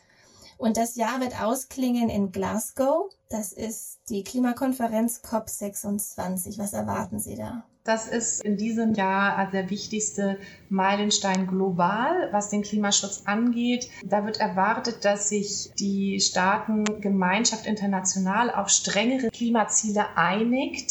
Und 0.56 0.76
das 0.76 0.96
Jahr 0.96 1.20
wird 1.20 1.40
ausklingen 1.40 2.08
in 2.08 2.32
Glasgow. 2.32 3.10
Das 3.28 3.52
ist 3.52 4.00
die 4.08 4.24
Klimakonferenz 4.24 5.20
COP26. 5.20 6.58
Was 6.58 6.72
erwarten 6.72 7.20
Sie 7.20 7.36
da? 7.36 7.64
Das 7.88 8.06
ist 8.06 8.44
in 8.44 8.58
diesem 8.58 8.92
Jahr 8.92 9.50
der 9.50 9.70
wichtigste 9.70 10.38
Meilenstein 10.68 11.46
global, 11.46 12.28
was 12.32 12.50
den 12.50 12.60
Klimaschutz 12.60 13.22
angeht. 13.24 13.88
Da 14.04 14.26
wird 14.26 14.40
erwartet, 14.40 15.06
dass 15.06 15.30
sich 15.30 15.70
die 15.78 16.20
Staatengemeinschaft 16.20 17.64
international 17.64 18.50
auf 18.50 18.68
strengere 18.68 19.30
Klimaziele 19.30 20.04
einigt 20.18 20.90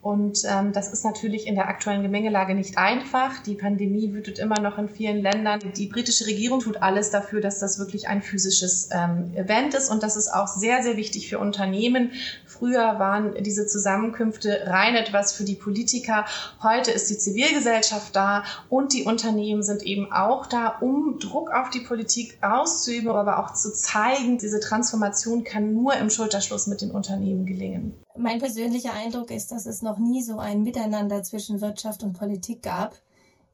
und 0.00 0.44
ähm, 0.48 0.72
das 0.72 0.92
ist 0.92 1.04
natürlich 1.04 1.48
in 1.48 1.56
der 1.56 1.68
aktuellen 1.68 2.02
Gemengelage 2.02 2.54
nicht 2.54 2.78
einfach. 2.78 3.42
Die 3.42 3.56
Pandemie 3.56 4.12
wütet 4.12 4.38
immer 4.38 4.60
noch 4.60 4.78
in 4.78 4.88
vielen 4.88 5.20
Ländern. 5.20 5.58
Die 5.76 5.86
britische 5.86 6.26
Regierung 6.26 6.60
tut 6.60 6.80
alles 6.80 7.10
dafür, 7.10 7.40
dass 7.40 7.58
das 7.58 7.80
wirklich 7.80 8.06
ein 8.06 8.22
physisches 8.22 8.90
ähm, 8.92 9.34
Event 9.34 9.74
ist. 9.74 9.90
Und 9.90 10.04
das 10.04 10.16
ist 10.16 10.32
auch 10.32 10.46
sehr, 10.46 10.84
sehr 10.84 10.96
wichtig 10.96 11.28
für 11.28 11.40
Unternehmen. 11.40 12.12
Früher 12.46 13.00
waren 13.00 13.34
diese 13.42 13.66
Zusammenkünfte 13.66 14.62
rein 14.66 14.94
etwas 14.94 15.32
für 15.32 15.42
die 15.42 15.56
Politiker. 15.56 16.26
Heute 16.62 16.92
ist 16.92 17.10
die 17.10 17.18
Zivilgesellschaft 17.18 18.14
da 18.14 18.44
und 18.68 18.92
die 18.92 19.02
Unternehmen 19.02 19.64
sind 19.64 19.82
eben 19.82 20.12
auch 20.12 20.46
da, 20.46 20.76
um 20.80 21.18
Druck 21.18 21.50
auf 21.50 21.70
die 21.70 21.80
Politik 21.80 22.38
auszuüben, 22.40 23.10
aber 23.10 23.40
auch 23.40 23.52
zu 23.52 23.72
zeigen, 23.72 24.38
diese 24.38 24.60
Transformation 24.60 25.42
kann 25.42 25.74
nur 25.74 25.94
im 25.94 26.08
Schulterschluss 26.08 26.68
mit 26.68 26.82
den 26.82 26.92
Unternehmen 26.92 27.46
gelingen. 27.46 27.94
Mein 28.18 28.40
persönlicher 28.40 28.92
Eindruck 28.92 29.30
ist, 29.30 29.52
dass 29.52 29.64
es 29.66 29.80
noch 29.80 29.98
nie 29.98 30.22
so 30.22 30.38
ein 30.38 30.64
Miteinander 30.64 31.22
zwischen 31.22 31.60
Wirtschaft 31.60 32.02
und 32.02 32.18
Politik 32.18 32.62
gab 32.62 32.96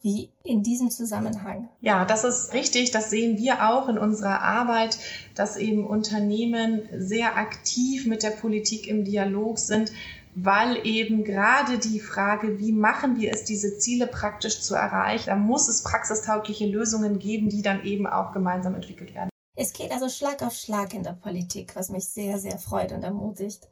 wie 0.00 0.30
in 0.42 0.62
diesem 0.62 0.90
Zusammenhang. 0.90 1.68
Ja, 1.80 2.04
das 2.04 2.24
ist 2.24 2.52
richtig. 2.54 2.90
Das 2.90 3.10
sehen 3.10 3.38
wir 3.38 3.68
auch 3.68 3.88
in 3.88 3.98
unserer 3.98 4.40
Arbeit, 4.40 4.98
dass 5.34 5.56
eben 5.56 5.86
Unternehmen 5.86 6.82
sehr 6.96 7.36
aktiv 7.36 8.06
mit 8.06 8.22
der 8.22 8.30
Politik 8.30 8.86
im 8.86 9.04
Dialog 9.04 9.58
sind, 9.58 9.92
weil 10.34 10.86
eben 10.86 11.24
gerade 11.24 11.78
die 11.78 12.00
Frage, 12.00 12.58
wie 12.58 12.72
machen 12.72 13.18
wir 13.18 13.32
es, 13.32 13.44
diese 13.44 13.78
Ziele 13.78 14.06
praktisch 14.06 14.60
zu 14.60 14.74
erreichen, 14.74 15.26
da 15.26 15.36
muss 15.36 15.68
es 15.68 15.82
praxistaugliche 15.82 16.66
Lösungen 16.66 17.18
geben, 17.18 17.50
die 17.50 17.62
dann 17.62 17.84
eben 17.84 18.06
auch 18.06 18.32
gemeinsam 18.32 18.74
entwickelt 18.74 19.14
werden. 19.14 19.30
Es 19.56 19.72
geht 19.72 19.92
also 19.92 20.08
Schlag 20.08 20.42
auf 20.42 20.54
Schlag 20.54 20.94
in 20.94 21.02
der 21.02 21.12
Politik, 21.12 21.76
was 21.76 21.88
mich 21.88 22.06
sehr, 22.06 22.38
sehr 22.38 22.58
freut 22.58 22.92
und 22.92 23.04
ermutigt. 23.04 23.68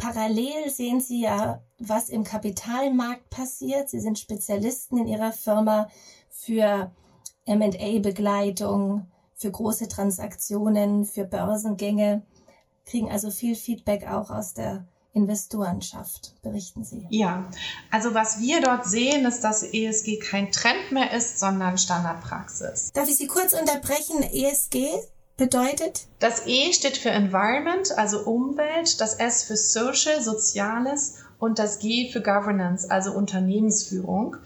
Parallel 0.00 0.70
sehen 0.70 1.00
Sie 1.00 1.20
ja, 1.20 1.62
was 1.78 2.08
im 2.08 2.24
Kapitalmarkt 2.24 3.28
passiert. 3.28 3.90
Sie 3.90 4.00
sind 4.00 4.18
Spezialisten 4.18 4.96
in 4.96 5.06
Ihrer 5.06 5.30
Firma 5.30 5.90
für 6.30 6.90
MA-Begleitung, 7.46 9.06
für 9.34 9.50
große 9.50 9.88
Transaktionen, 9.88 11.04
für 11.04 11.24
Börsengänge, 11.24 12.22
kriegen 12.86 13.10
also 13.10 13.30
viel 13.30 13.54
Feedback 13.54 14.06
auch 14.06 14.30
aus 14.30 14.54
der 14.54 14.86
Investorenschaft. 15.12 16.34
Berichten 16.42 16.84
Sie. 16.84 17.06
Ja, 17.10 17.50
also 17.90 18.14
was 18.14 18.40
wir 18.40 18.62
dort 18.62 18.86
sehen, 18.86 19.26
ist, 19.26 19.42
dass 19.42 19.62
ESG 19.62 20.18
kein 20.18 20.50
Trend 20.50 20.92
mehr 20.92 21.12
ist, 21.12 21.38
sondern 21.38 21.78
Standardpraxis. 21.78 22.92
Darf 22.92 23.08
ich 23.08 23.16
Sie 23.16 23.26
kurz 23.26 23.52
unterbrechen? 23.52 24.22
ESG 24.22 24.86
bedeutet? 25.40 26.06
Das 26.20 26.46
E 26.46 26.72
steht 26.72 26.98
für 26.98 27.10
Environment, 27.10 27.90
also 27.98 28.20
Umwelt, 28.24 29.00
das 29.00 29.14
S 29.14 29.42
für 29.42 29.56
Social, 29.56 30.22
Soziales 30.22 31.16
und 31.38 31.58
das 31.58 31.80
G 31.80 32.12
für 32.12 32.20
Governance, 32.20 32.88
also 32.88 33.12
Unternehmensführung. 33.12 34.36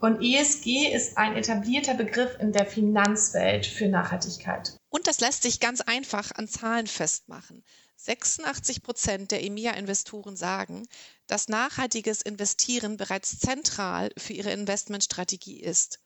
Und 0.00 0.22
ESG 0.22 0.92
ist 0.92 1.18
ein 1.18 1.36
etablierter 1.36 1.92
Begriff 1.92 2.38
in 2.40 2.52
der 2.52 2.64
Finanzwelt 2.64 3.66
für 3.66 3.86
Nachhaltigkeit. 3.86 4.74
Und 4.88 5.06
das 5.06 5.20
lässt 5.20 5.42
sich 5.42 5.60
ganz 5.60 5.82
einfach 5.82 6.32
an 6.32 6.48
Zahlen 6.48 6.86
festmachen. 6.86 7.62
86 7.96 8.82
Prozent 8.82 9.30
der 9.30 9.44
EMEA-Investoren 9.44 10.36
sagen, 10.36 10.86
dass 11.26 11.48
nachhaltiges 11.48 12.22
Investieren 12.22 12.96
bereits 12.96 13.38
zentral 13.38 14.10
für 14.16 14.32
ihre 14.32 14.52
Investmentstrategie 14.52 15.60
ist. 15.60 16.00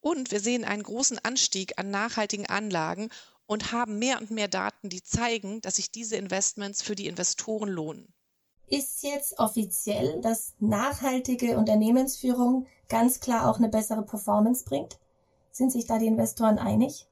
Und 0.00 0.30
wir 0.30 0.40
sehen 0.40 0.64
einen 0.64 0.82
großen 0.82 1.18
Anstieg 1.22 1.78
an 1.78 1.90
nachhaltigen 1.90 2.46
Anlagen 2.46 3.10
und 3.46 3.72
haben 3.72 3.98
mehr 3.98 4.20
und 4.20 4.30
mehr 4.30 4.48
Daten, 4.48 4.88
die 4.88 5.02
zeigen, 5.02 5.60
dass 5.60 5.76
sich 5.76 5.90
diese 5.90 6.16
Investments 6.16 6.82
für 6.82 6.94
die 6.94 7.06
Investoren 7.06 7.68
lohnen. 7.68 8.12
Ist 8.68 9.02
jetzt 9.04 9.38
offiziell, 9.38 10.20
dass 10.20 10.54
nachhaltige 10.58 11.56
Unternehmensführung 11.56 12.66
ganz 12.88 13.20
klar 13.20 13.48
auch 13.48 13.58
eine 13.58 13.68
bessere 13.68 14.02
Performance 14.02 14.64
bringt? 14.64 14.98
Sind 15.52 15.70
sich 15.70 15.86
da 15.86 15.98
die 15.98 16.06
Investoren 16.06 16.58
einig? 16.58 17.06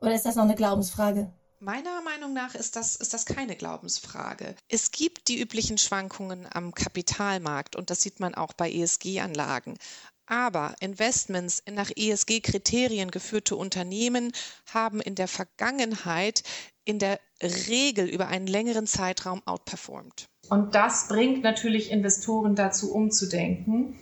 Oder 0.00 0.14
ist 0.14 0.24
das 0.24 0.36
noch 0.36 0.44
eine 0.44 0.54
Glaubensfrage? 0.54 1.30
Meiner 1.60 2.02
Meinung 2.02 2.34
nach 2.34 2.54
ist 2.54 2.76
das, 2.76 2.96
ist 2.96 3.14
das 3.14 3.24
keine 3.24 3.56
Glaubensfrage. 3.56 4.54
Es 4.68 4.90
gibt 4.90 5.28
die 5.28 5.40
üblichen 5.40 5.78
Schwankungen 5.78 6.46
am 6.52 6.74
Kapitalmarkt 6.74 7.74
und 7.74 7.88
das 7.88 8.02
sieht 8.02 8.20
man 8.20 8.34
auch 8.34 8.52
bei 8.52 8.70
ESG-Anlagen. 8.70 9.78
Aber 10.26 10.74
Investments 10.80 11.60
in 11.64 11.74
nach 11.74 11.90
ESG-Kriterien 11.94 13.10
geführte 13.10 13.56
Unternehmen 13.56 14.32
haben 14.72 15.00
in 15.00 15.14
der 15.14 15.28
Vergangenheit 15.28 16.42
in 16.84 16.98
der 16.98 17.20
Regel 17.42 18.06
über 18.08 18.28
einen 18.28 18.46
längeren 18.46 18.86
Zeitraum 18.86 19.42
outperformed. 19.44 20.26
Und 20.48 20.74
das 20.74 21.08
bringt 21.08 21.42
natürlich 21.42 21.90
Investoren 21.90 22.54
dazu, 22.54 22.92
umzudenken. 22.92 23.98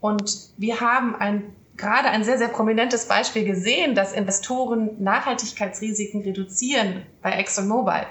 Und 0.00 0.52
wir 0.56 0.80
haben 0.80 1.14
ein, 1.14 1.54
gerade 1.76 2.08
ein 2.08 2.24
sehr, 2.24 2.38
sehr 2.38 2.48
prominentes 2.48 3.06
Beispiel 3.06 3.44
gesehen, 3.44 3.94
dass 3.94 4.12
Investoren 4.12 5.02
Nachhaltigkeitsrisiken 5.02 6.22
reduzieren 6.22 7.06
bei 7.22 7.32
ExxonMobil, 7.32 8.06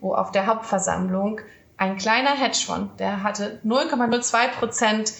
wo 0.00 0.14
auf 0.14 0.30
der 0.30 0.46
Hauptversammlung 0.46 1.40
ein 1.78 1.96
kleiner 1.96 2.36
Hedgefonds, 2.36 2.96
der 2.98 3.22
hatte 3.22 3.60
0,02 3.64 4.48
Prozent 4.58 5.12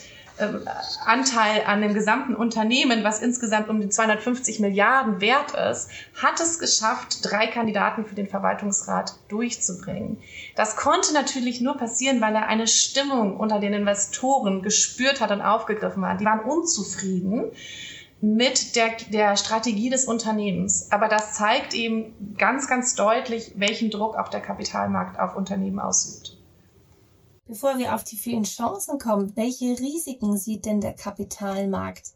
Anteil 1.04 1.62
an 1.66 1.80
dem 1.80 1.94
gesamten 1.94 2.34
Unternehmen, 2.34 3.04
was 3.04 3.20
insgesamt 3.20 3.68
um 3.68 3.80
die 3.80 3.88
250 3.88 4.60
Milliarden 4.60 5.20
wert 5.20 5.52
ist, 5.52 5.88
hat 6.20 6.40
es 6.40 6.58
geschafft, 6.58 7.18
drei 7.22 7.46
Kandidaten 7.46 8.04
für 8.04 8.14
den 8.14 8.28
Verwaltungsrat 8.28 9.14
durchzubringen. 9.28 10.18
Das 10.54 10.76
konnte 10.76 11.14
natürlich 11.14 11.60
nur 11.60 11.76
passieren, 11.76 12.20
weil 12.20 12.34
er 12.34 12.48
eine 12.48 12.66
Stimmung 12.66 13.36
unter 13.36 13.60
den 13.60 13.72
Investoren 13.72 14.62
gespürt 14.62 15.20
hat 15.20 15.30
und 15.30 15.40
aufgegriffen 15.40 16.06
hat. 16.06 16.20
Die 16.20 16.26
waren 16.26 16.40
unzufrieden 16.40 17.50
mit 18.20 18.76
der, 18.76 18.92
der 19.10 19.36
Strategie 19.36 19.90
des 19.90 20.04
Unternehmens. 20.04 20.90
Aber 20.90 21.08
das 21.08 21.34
zeigt 21.34 21.74
eben 21.74 22.34
ganz, 22.36 22.68
ganz 22.68 22.94
deutlich, 22.94 23.52
welchen 23.56 23.90
Druck 23.90 24.16
auch 24.16 24.28
der 24.28 24.40
Kapitalmarkt 24.40 25.18
auf 25.18 25.36
Unternehmen 25.36 25.78
ausübt. 25.78 26.35
Bevor 27.48 27.78
wir 27.78 27.94
auf 27.94 28.02
die 28.02 28.16
vielen 28.16 28.42
Chancen 28.42 28.98
kommen, 28.98 29.36
welche 29.36 29.78
Risiken 29.78 30.36
sieht 30.36 30.66
denn 30.66 30.80
der 30.80 30.94
Kapitalmarkt 30.94 32.10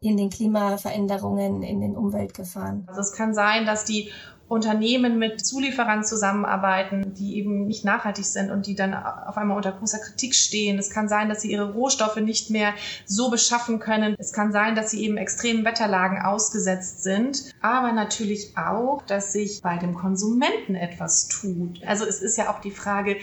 in 0.00 0.16
den 0.16 0.30
Klimaveränderungen, 0.30 1.62
in 1.62 1.80
den 1.80 1.96
Umweltgefahren? 1.96 2.82
Also 2.88 3.00
es 3.00 3.12
kann 3.12 3.34
sein, 3.34 3.66
dass 3.66 3.84
die 3.84 4.10
Unternehmen 4.48 5.18
mit 5.18 5.46
Zulieferern 5.46 6.04
zusammenarbeiten, 6.04 7.14
die 7.14 7.38
eben 7.38 7.66
nicht 7.66 7.84
nachhaltig 7.84 8.26
sind 8.26 8.50
und 8.50 8.66
die 8.66 8.74
dann 8.74 8.94
auf 8.94 9.38
einmal 9.38 9.56
unter 9.56 9.72
großer 9.72 9.98
Kritik 9.98 10.34
stehen. 10.34 10.78
Es 10.78 10.90
kann 10.90 11.08
sein, 11.08 11.28
dass 11.28 11.40
sie 11.40 11.52
ihre 11.52 11.72
Rohstoffe 11.72 12.16
nicht 12.16 12.50
mehr 12.50 12.74
so 13.06 13.30
beschaffen 13.30 13.78
können. 13.78 14.16
Es 14.18 14.32
kann 14.32 14.52
sein, 14.52 14.74
dass 14.74 14.90
sie 14.90 15.02
eben 15.04 15.16
extremen 15.16 15.64
Wetterlagen 15.64 16.20
ausgesetzt 16.20 17.02
sind. 17.02 17.54
Aber 17.62 17.92
natürlich 17.92 18.58
auch, 18.58 19.02
dass 19.06 19.32
sich 19.32 19.62
bei 19.62 19.78
dem 19.78 19.94
Konsumenten 19.94 20.74
etwas 20.74 21.28
tut. 21.28 21.82
Also 21.86 22.04
es 22.04 22.20
ist 22.20 22.36
ja 22.36 22.50
auch 22.50 22.60
die 22.60 22.72
Frage, 22.72 23.16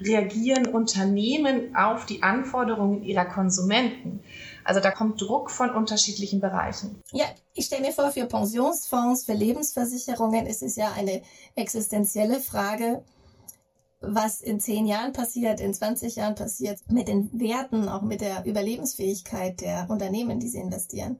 reagieren 0.00 0.66
Unternehmen 0.66 1.76
auf 1.76 2.06
die 2.06 2.22
Anforderungen 2.22 3.02
ihrer 3.02 3.26
Konsumenten? 3.26 4.20
Also 4.64 4.80
da 4.80 4.90
kommt 4.90 5.20
Druck 5.20 5.50
von 5.50 5.70
unterschiedlichen 5.70 6.40
Bereichen. 6.40 7.02
Ja, 7.12 7.26
ich 7.54 7.66
stelle 7.66 7.82
mir 7.82 7.92
vor, 7.92 8.10
für 8.10 8.26
Pensionsfonds, 8.26 9.24
für 9.24 9.34
Lebensversicherungen 9.34 10.46
ist 10.46 10.62
es 10.62 10.76
ja 10.76 10.92
eine 10.96 11.22
existenzielle 11.54 12.40
Frage, 12.40 13.02
was 14.00 14.40
in 14.40 14.60
zehn 14.60 14.86
Jahren 14.86 15.12
passiert, 15.12 15.60
in 15.60 15.74
20 15.74 16.16
Jahren 16.16 16.34
passiert, 16.34 16.80
mit 16.88 17.08
den 17.08 17.30
Werten, 17.38 17.88
auch 17.88 18.02
mit 18.02 18.20
der 18.20 18.46
Überlebensfähigkeit 18.46 19.60
der 19.60 19.86
Unternehmen, 19.90 20.40
die 20.40 20.48
sie 20.48 20.60
investieren. 20.60 21.18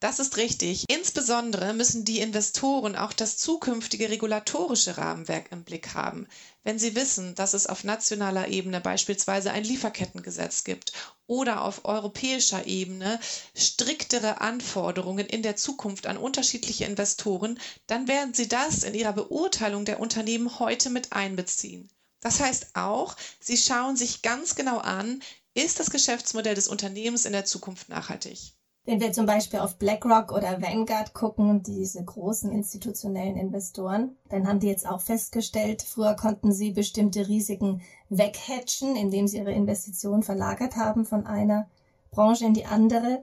Das 0.00 0.20
ist 0.20 0.36
richtig. 0.36 0.84
Insbesondere 0.88 1.74
müssen 1.74 2.04
die 2.04 2.20
Investoren 2.20 2.94
auch 2.94 3.12
das 3.12 3.36
zukünftige 3.36 4.08
regulatorische 4.08 4.96
Rahmenwerk 4.96 5.50
im 5.50 5.64
Blick 5.64 5.92
haben. 5.94 6.28
Wenn 6.62 6.78
sie 6.78 6.94
wissen, 6.94 7.34
dass 7.34 7.52
es 7.52 7.66
auf 7.66 7.82
nationaler 7.82 8.46
Ebene 8.46 8.80
beispielsweise 8.80 9.50
ein 9.50 9.64
Lieferkettengesetz 9.64 10.62
gibt 10.62 10.92
oder 11.26 11.62
auf 11.62 11.84
europäischer 11.84 12.68
Ebene 12.68 13.18
striktere 13.56 14.40
Anforderungen 14.40 15.26
in 15.26 15.42
der 15.42 15.56
Zukunft 15.56 16.06
an 16.06 16.16
unterschiedliche 16.16 16.84
Investoren, 16.84 17.58
dann 17.88 18.06
werden 18.06 18.34
sie 18.34 18.46
das 18.46 18.84
in 18.84 18.94
ihrer 18.94 19.12
Beurteilung 19.12 19.84
der 19.84 19.98
Unternehmen 19.98 20.60
heute 20.60 20.90
mit 20.90 21.12
einbeziehen. 21.12 21.90
Das 22.20 22.38
heißt 22.38 22.76
auch, 22.76 23.16
sie 23.40 23.56
schauen 23.56 23.96
sich 23.96 24.22
ganz 24.22 24.54
genau 24.54 24.78
an, 24.78 25.20
ist 25.54 25.80
das 25.80 25.90
Geschäftsmodell 25.90 26.54
des 26.54 26.68
Unternehmens 26.68 27.24
in 27.24 27.32
der 27.32 27.46
Zukunft 27.46 27.88
nachhaltig. 27.88 28.54
Wenn 28.88 29.00
wir 29.00 29.12
zum 29.12 29.26
Beispiel 29.26 29.60
auf 29.60 29.76
BlackRock 29.76 30.32
oder 30.32 30.62
Vanguard 30.62 31.12
gucken, 31.12 31.62
diese 31.62 32.02
großen 32.02 32.50
institutionellen 32.50 33.36
Investoren, 33.36 34.16
dann 34.30 34.48
haben 34.48 34.60
die 34.60 34.68
jetzt 34.68 34.88
auch 34.88 35.02
festgestellt, 35.02 35.82
früher 35.82 36.14
konnten 36.14 36.52
sie 36.52 36.70
bestimmte 36.70 37.28
Risiken 37.28 37.82
weghatchen, 38.08 38.96
indem 38.96 39.28
sie 39.28 39.36
ihre 39.36 39.52
Investitionen 39.52 40.22
verlagert 40.22 40.76
haben 40.76 41.04
von 41.04 41.26
einer 41.26 41.68
Branche 42.12 42.46
in 42.46 42.54
die 42.54 42.64
andere. 42.64 43.22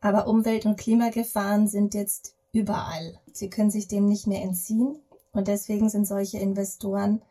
Aber 0.00 0.26
Umwelt- 0.26 0.66
und 0.66 0.80
Klimagefahren 0.80 1.68
sind 1.68 1.94
jetzt 1.94 2.34
überall. 2.50 3.20
Sie 3.32 3.48
können 3.48 3.70
sich 3.70 3.86
dem 3.86 4.08
nicht 4.08 4.26
mehr 4.26 4.42
entziehen. 4.42 4.96
Und 5.30 5.46
deswegen 5.46 5.90
sind 5.90 6.08
solche 6.08 6.38
Investoren 6.38 7.22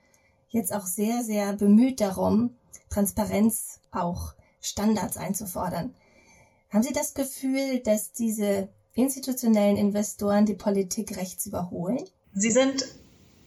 jetzt 0.48 0.74
auch 0.74 0.86
sehr, 0.86 1.22
sehr 1.22 1.52
bemüht 1.52 2.00
darum, 2.00 2.56
Transparenz 2.90 3.82
auch 3.92 4.36
Standards 4.62 5.18
einzufordern. 5.18 5.94
Haben 6.74 6.82
Sie 6.82 6.92
das 6.92 7.13
Gefühl, 7.13 7.82
dass 7.84 8.13
diese 8.13 8.68
institutionellen 8.96 9.77
Investoren 9.77 10.48
die 10.48 10.56
Politik 10.56 11.15
rechts 11.18 11.46
überholen? 11.46 12.00
Sie 12.34 12.50
sind 12.50 12.86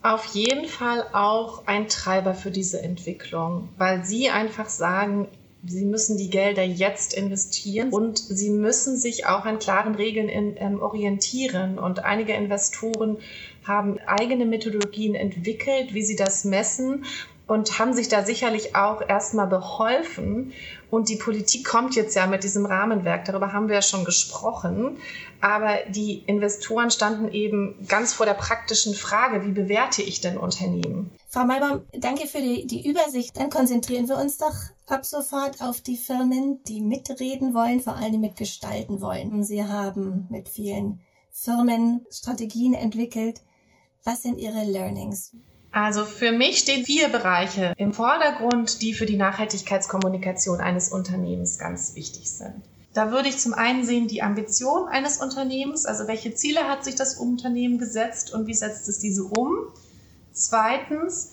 auf 0.01 0.27
jeden 0.27 0.67
Fall 0.67 1.05
auch 1.13 1.67
ein 1.67 1.89
Treiber 1.89 2.35
für 2.35 2.53
diese 2.53 2.81
Entwicklung, 2.81 3.69
weil 3.79 4.05
sie 4.05 4.31
einfach 4.31 4.69
sagen, 4.69 5.27
sie 5.67 5.85
müssen 5.85 6.17
die 6.17 6.31
Gelder 6.31 6.63
jetzt 6.63 7.15
investieren 7.15 7.91
und 7.91 8.17
sie 8.17 8.51
müssen 8.51 8.97
sich 8.97 9.27
auch 9.27 9.45
an 9.45 9.59
klaren 9.59 9.97
Regeln 9.97 10.29
in, 10.29 10.57
ähm, 10.59 10.81
orientieren. 10.81 11.81
Und 11.81 12.05
einige 12.05 12.33
Investoren 12.33 13.17
haben 13.65 13.99
eigene 14.07 14.47
Methodologien 14.47 15.17
entwickelt, 15.17 15.95
wie 15.95 16.05
sie 16.05 16.15
das 16.15 16.45
messen 16.45 17.05
und 17.47 17.79
haben 17.79 17.95
sich 17.95 18.09
da 18.09 18.25
sicherlich 18.25 18.75
auch 18.75 19.01
erstmal 19.07 19.47
beholfen. 19.47 20.53
Und 20.91 21.09
die 21.09 21.17
Politik 21.17 21.65
kommt 21.65 21.95
jetzt 21.95 22.17
ja 22.17 22.27
mit 22.27 22.45
diesem 22.45 22.67
Rahmenwerk, 22.67 23.25
darüber 23.25 23.53
haben 23.53 23.69
wir 23.69 23.77
ja 23.77 23.83
schon 23.83 24.05
gesprochen. 24.05 24.99
Aber 25.41 25.79
die 25.89 26.25
Investoren 26.27 26.91
standen 26.91 27.31
eben 27.31 27.87
ganz 27.87 28.13
vor 28.13 28.27
der 28.27 28.35
praktischen 28.35 28.95
Frage, 28.95 29.45
wie 29.45 29.53
bewerte 29.53 30.03
ich 30.03 30.21
denn 30.21 30.39
Unternehmen? 30.39 31.11
Frau 31.29 31.45
Malbaum, 31.45 31.83
danke 31.93 32.27
für 32.27 32.41
die, 32.41 32.67
die 32.67 32.89
Übersicht. 32.89 33.37
Dann 33.37 33.51
konzentrieren 33.51 34.09
wir 34.09 34.17
uns 34.17 34.39
doch 34.39 34.55
ab 34.87 35.05
sofort 35.05 35.61
auf 35.61 35.81
die 35.81 35.97
Firmen, 35.97 36.63
die 36.65 36.81
mitreden 36.81 37.55
wollen, 37.55 37.81
vor 37.81 37.97
allem 37.97 38.21
mitgestalten 38.21 39.01
wollen. 39.01 39.45
Sie 39.45 39.63
haben 39.63 40.27
mit 40.31 40.49
vielen 40.49 41.01
Firmen 41.31 42.07
Strategien 42.11 42.75
entwickelt. 42.75 43.43
Was 44.05 44.23
sind 44.23 44.39
Ihre 44.39 44.65
Learnings? 44.65 45.33
Also 45.77 46.07
für 46.07 46.33
mich 46.33 46.61
stehen 46.61 46.87
vier 46.87 47.11
Bereiche 47.11 47.75
im 47.77 47.93
Vordergrund, 47.93 48.81
die 48.81 48.95
für 48.95 49.05
die 49.05 49.19
Nachhaltigkeitskommunikation 49.19 50.59
eines 50.59 50.89
Unternehmens 50.89 51.59
ganz 51.59 51.95
wichtig 51.95 52.31
sind. 52.31 52.55
Da 52.95 53.11
würde 53.11 53.29
ich 53.29 53.37
zum 53.37 53.53
einen 53.53 53.85
sehen 53.85 54.09
die 54.09 54.23
Ambition 54.23 54.89
eines 54.89 55.19
Unternehmens, 55.19 55.85
also 55.85 56.09
welche 56.09 56.33
Ziele 56.33 56.67
hat 56.67 56.83
sich 56.83 56.95
das 56.95 57.19
Unternehmen 57.19 57.77
gesetzt 57.77 58.33
und 58.33 58.47
wie 58.47 58.55
setzt 58.55 58.89
es 58.89 59.01
diese 59.01 59.25
um. 59.25 59.51
Zweitens, 60.33 61.33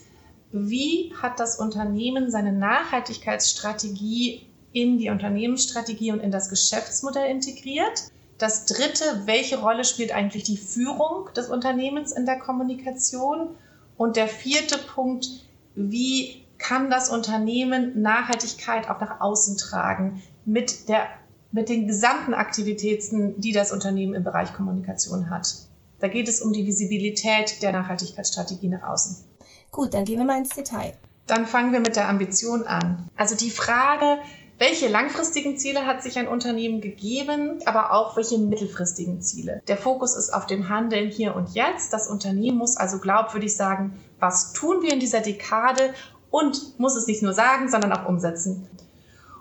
wie 0.52 1.14
hat 1.22 1.40
das 1.40 1.58
Unternehmen 1.58 2.30
seine 2.30 2.52
Nachhaltigkeitsstrategie 2.52 4.46
in 4.74 4.98
die 4.98 5.10
Unternehmensstrategie 5.10 6.12
und 6.12 6.20
in 6.20 6.32
das 6.32 6.50
Geschäftsmodell 6.50 7.32
integriert. 7.32 8.12
Das 8.40 8.66
dritte, 8.66 9.22
welche 9.24 9.62
Rolle 9.62 9.86
spielt 9.86 10.12
eigentlich 10.12 10.44
die 10.44 10.58
Führung 10.58 11.30
des 11.34 11.48
Unternehmens 11.48 12.12
in 12.12 12.26
der 12.26 12.40
Kommunikation? 12.40 13.56
Und 13.98 14.16
der 14.16 14.28
vierte 14.28 14.78
Punkt, 14.78 15.28
wie 15.76 16.44
kann 16.58 16.90
das 16.90 17.10
Unternehmen 17.10 18.02
Nachhaltigkeit 18.02 18.90
auch 18.90 19.00
nach 19.02 19.20
außen 19.20 19.58
tragen 19.58 20.22
mit, 20.46 20.88
der, 20.88 21.08
mit 21.52 21.70
den 21.70 21.88
gesamten 21.88 22.34
Aktivitäten, 22.34 23.40
die 23.40 23.52
das 23.52 23.72
Unternehmen 23.72 24.14
im 24.14 24.24
Bereich 24.24 24.54
Kommunikation 24.54 25.30
hat. 25.30 25.54
Da 26.00 26.08
geht 26.08 26.28
es 26.28 26.42
um 26.42 26.54
die 26.54 26.66
Visibilität 26.66 27.62
der 27.62 27.72
Nachhaltigkeitsstrategie 27.72 28.70
nach 28.70 28.84
außen. 28.84 29.24
Gut, 29.72 29.94
dann 29.94 30.06
gehen 30.06 30.20
wir 30.20 30.26
mal 30.26 30.38
ins 30.38 30.50
Detail. 30.50 30.94
Dann 31.28 31.46
fangen 31.46 31.72
wir 31.72 31.80
mit 31.80 31.96
der 31.96 32.10
Ambition 32.10 32.64
an. 32.64 33.10
Also 33.16 33.36
die 33.36 33.50
Frage, 33.50 34.20
welche 34.60 34.88
langfristigen 34.88 35.58
Ziele 35.58 35.86
hat 35.86 36.04
sich 36.04 36.18
ein 36.18 36.28
Unternehmen 36.28 36.80
gegeben, 36.80 37.60
aber 37.66 37.92
auch 37.92 38.16
welche 38.16 38.38
mittelfristigen 38.38 39.22
Ziele? 39.22 39.62
Der 39.68 39.78
Fokus 39.78 40.16
ist 40.16 40.32
auf 40.32 40.46
dem 40.46 40.70
Handeln 40.70 41.10
hier 41.10 41.36
und 41.36 41.54
jetzt. 41.56 41.92
Das 41.92 42.08
Unternehmen 42.08 42.58
muss 42.58 42.78
also 42.78 43.00
glaubwürdig 43.00 43.56
sagen, 43.56 44.00
was 44.20 44.54
tun 44.54 44.82
wir 44.82 44.94
in 44.94 45.00
dieser 45.00 45.22
Dekade 45.22 45.94
und 46.30 46.80
muss 46.80 46.96
es 46.96 47.08
nicht 47.08 47.24
nur 47.24 47.34
sagen, 47.34 47.70
sondern 47.70 47.92
auch 47.94 48.08
umsetzen. 48.08 48.68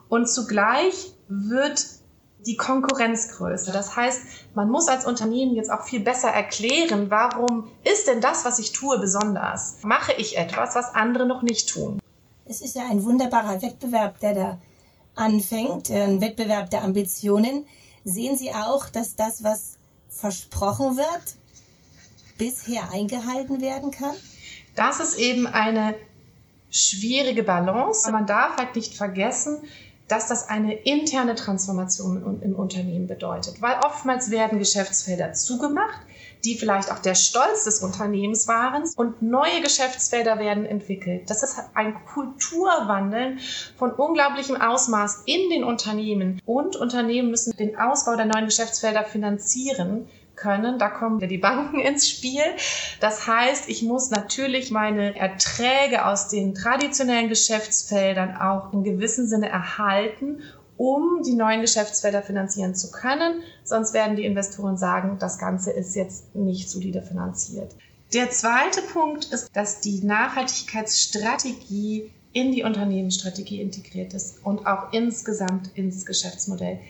Und 0.08 0.28
zugleich 0.28 1.14
wird 1.28 1.86
die 2.46 2.56
Konkurrenz 2.56 3.36
größer. 3.36 3.72
Das 3.72 3.96
heißt, 3.96 4.20
man 4.54 4.68
muss 4.68 4.88
als 4.88 5.06
Unternehmen 5.06 5.54
jetzt 5.54 5.70
auch 5.70 5.84
viel 5.84 6.00
besser 6.00 6.28
erklären, 6.28 7.10
warum 7.10 7.70
ist 7.84 8.08
denn 8.08 8.20
das, 8.20 8.44
was 8.44 8.58
ich 8.58 8.72
tue, 8.72 8.98
besonders? 8.98 9.76
Mache 9.82 10.12
ich 10.18 10.36
etwas, 10.36 10.74
was 10.74 10.94
andere 10.94 11.26
noch 11.26 11.42
nicht 11.42 11.68
tun? 11.68 12.00
Es 12.44 12.60
ist 12.60 12.74
ja 12.74 12.82
ein 12.90 13.04
wunderbarer 13.04 13.62
Wettbewerb, 13.62 14.18
der 14.20 14.34
da 14.34 14.58
anfängt, 15.14 15.90
ein 15.90 16.20
Wettbewerb 16.20 16.70
der 16.70 16.82
Ambitionen, 16.82 17.66
sehen 18.04 18.36
Sie 18.36 18.50
auch, 18.52 18.88
dass 18.88 19.16
das, 19.16 19.42
was 19.44 19.76
versprochen 20.08 20.96
wird, 20.96 21.36
bisher 22.38 22.90
eingehalten 22.92 23.60
werden 23.60 23.90
kann? 23.90 24.14
Das 24.74 25.00
ist 25.00 25.18
eben 25.18 25.46
eine 25.46 25.94
schwierige 26.70 27.42
Balance. 27.42 28.10
Man 28.10 28.26
darf 28.26 28.56
halt 28.56 28.74
nicht 28.74 28.94
vergessen, 28.94 29.58
dass 30.08 30.28
das 30.28 30.48
eine 30.48 30.74
interne 30.74 31.34
Transformation 31.34 32.40
im 32.42 32.54
Unternehmen 32.54 33.06
bedeutet, 33.06 33.62
weil 33.62 33.78
oftmals 33.84 34.30
werden 34.30 34.58
Geschäftsfelder 34.58 35.32
zugemacht, 35.32 36.00
die 36.44 36.56
vielleicht 36.56 36.90
auch 36.90 36.98
der 36.98 37.14
Stolz 37.14 37.64
des 37.64 37.80
Unternehmens 37.80 38.48
waren 38.48 38.84
und 38.96 39.22
neue 39.22 39.60
Geschäftsfelder 39.62 40.38
werden 40.38 40.66
entwickelt. 40.66 41.30
Das 41.30 41.42
ist 41.42 41.58
ein 41.74 41.94
Kulturwandel 42.06 43.38
von 43.76 43.92
unglaublichem 43.92 44.60
Ausmaß 44.60 45.22
in 45.26 45.50
den 45.50 45.64
Unternehmen 45.64 46.40
und 46.44 46.76
Unternehmen 46.76 47.30
müssen 47.30 47.56
den 47.56 47.76
Ausbau 47.76 48.16
der 48.16 48.26
neuen 48.26 48.46
Geschäftsfelder 48.46 49.04
finanzieren 49.04 50.08
können. 50.36 50.78
Da 50.78 50.88
kommen 50.88 51.20
die 51.20 51.38
Banken 51.38 51.80
ins 51.80 52.08
Spiel. 52.08 52.42
Das 53.00 53.26
heißt, 53.26 53.68
ich 53.68 53.82
muss 53.82 54.10
natürlich 54.10 54.70
meine 54.70 55.16
Erträge 55.16 56.06
aus 56.06 56.28
den 56.28 56.54
traditionellen 56.54 57.28
Geschäftsfeldern 57.28 58.36
auch 58.36 58.72
in 58.72 58.84
gewissem 58.84 59.26
Sinne 59.26 59.48
erhalten 59.48 60.42
um 60.82 61.22
die 61.22 61.34
neuen 61.34 61.60
Geschäftsfelder 61.60 62.22
finanzieren 62.22 62.74
zu 62.74 62.90
können. 62.90 63.44
Sonst 63.62 63.94
werden 63.94 64.16
die 64.16 64.24
Investoren 64.24 64.76
sagen, 64.76 65.16
das 65.20 65.38
Ganze 65.38 65.70
ist 65.70 65.94
jetzt 65.94 66.34
nicht 66.34 66.68
solide 66.68 67.02
finanziert. 67.02 67.72
Der 68.12 68.30
zweite 68.30 68.82
Punkt 68.82 69.26
ist, 69.26 69.48
dass 69.54 69.78
die 69.78 70.04
Nachhaltigkeitsstrategie 70.04 72.10
in 72.32 72.50
die 72.50 72.64
Unternehmensstrategie 72.64 73.60
integriert 73.60 74.12
ist 74.12 74.44
und 74.44 74.66
auch 74.66 74.92
insgesamt 74.92 75.70
ins 75.76 76.04
Geschäftsmodell. 76.04 76.80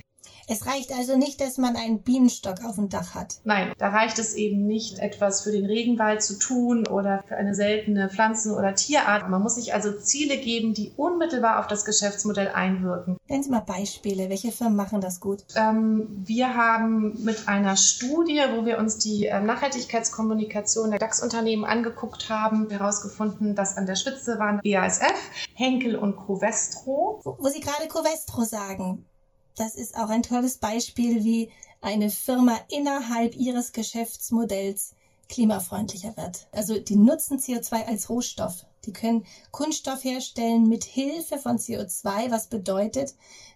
Es 0.48 0.66
reicht 0.66 0.92
also 0.92 1.16
nicht, 1.16 1.40
dass 1.40 1.59
man 1.59 1.76
einen 1.76 2.02
Bienenstock 2.02 2.64
auf 2.64 2.76
dem 2.76 2.88
Dach 2.88 3.14
hat. 3.14 3.40
Nein, 3.44 3.72
da 3.78 3.88
reicht 3.88 4.18
es 4.18 4.35
eben 4.35 4.66
nicht, 4.66 4.98
etwas 4.98 5.42
für 5.42 5.52
den 5.52 5.66
Regenwald 5.66 6.22
zu 6.22 6.38
tun 6.38 6.87
oder 6.87 7.22
für 7.28 7.37
eine 7.37 7.55
seltene 7.55 8.09
Pflanzen- 8.09 8.55
oder 8.55 8.74
Tierart. 8.74 9.28
Man 9.28 9.42
muss 9.42 9.55
sich 9.55 9.74
also 9.74 9.92
Ziele 9.92 10.38
geben, 10.38 10.74
die 10.74 10.92
unmittelbar 10.96 11.61
auf 11.61 11.66
das 11.66 11.85
Geschäftsmodell 11.85 12.48
einwirken. 12.48 13.16
Nennen 13.28 13.42
Sie 13.42 13.50
mal 13.50 13.61
Beispiele. 13.61 14.28
Welche 14.28 14.52
Firmen 14.52 14.76
machen 14.76 15.00
das 15.00 15.20
gut? 15.20 15.44
Ähm, 15.55 16.09
wir 16.24 16.55
haben 16.55 17.22
mit 17.24 17.48
einer 17.48 17.76
Studie, 17.76 18.40
wo 18.55 18.64
wir 18.64 18.78
uns 18.78 18.98
die 18.98 19.26
äh, 19.26 19.40
Nachhaltigkeitskommunikation 19.40 20.90
der 20.90 20.98
DAX-Unternehmen 20.98 21.64
angeguckt 21.64 22.28
haben, 22.28 22.68
herausgefunden, 22.68 23.55
dass 23.55 23.76
an 23.76 23.87
der 23.87 23.96
Spitze 23.96 24.38
waren 24.38 24.61
BASF, 24.62 25.14
Henkel 25.55 25.96
und 25.96 26.16
Covestro. 26.16 27.20
Wo, 27.22 27.37
wo 27.38 27.48
Sie 27.48 27.61
gerade 27.61 27.88
Covestro 27.88 28.42
sagen, 28.42 29.07
das 29.56 29.74
ist 29.74 29.96
auch 29.96 30.08
ein 30.08 30.22
tolles 30.22 30.58
Beispiel, 30.58 31.24
wie 31.24 31.50
eine 31.80 32.10
Firma 32.10 32.58
innerhalb 32.68 33.34
ihres 33.36 33.72
Geschäftsmodells 33.72 34.94
klimafreundlicher 35.28 36.16
wird. 36.16 36.46
Also 36.52 36.78
die 36.78 36.96
nutzen 36.96 37.38
CO2 37.38 37.86
als 37.86 38.08
Rohstoff. 38.08 38.66
Die 38.84 38.92
können 38.92 39.24
Kunststoff 39.50 40.04
herstellen 40.04 40.68
mit 40.68 40.84
Hilfe 40.84 41.38
von 41.38 41.58
CO2, 41.58 42.30
was 42.30 42.48
bedeutet, 42.48 43.14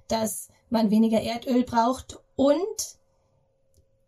dass 0.08 0.48
man 0.70 0.90
weniger 0.90 1.20
Erdöl 1.20 1.64
braucht 1.64 2.20
und 2.36 2.96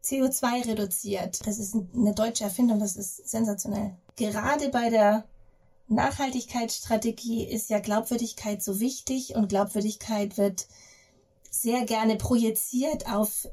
CO2 0.02 0.66
reduziert. 0.66 1.46
Das 1.46 1.58
ist 1.58 1.74
eine 1.74 2.14
deutsche 2.14 2.44
Erfindung, 2.44 2.78
das 2.78 2.96
ist 2.96 3.28
sensationell. 3.28 3.96
Gerade 4.16 4.68
bei 4.70 4.90
der 4.90 5.24
Nachhaltigkeitsstrategie 5.88 7.44
ist 7.44 7.70
ja 7.70 7.78
Glaubwürdigkeit 7.80 8.62
so 8.62 8.80
wichtig 8.80 9.34
und 9.34 9.48
Glaubwürdigkeit 9.48 10.38
wird 10.38 10.68
sehr 11.50 11.84
gerne 11.84 12.16
projiziert 12.16 13.10
auf 13.10 13.48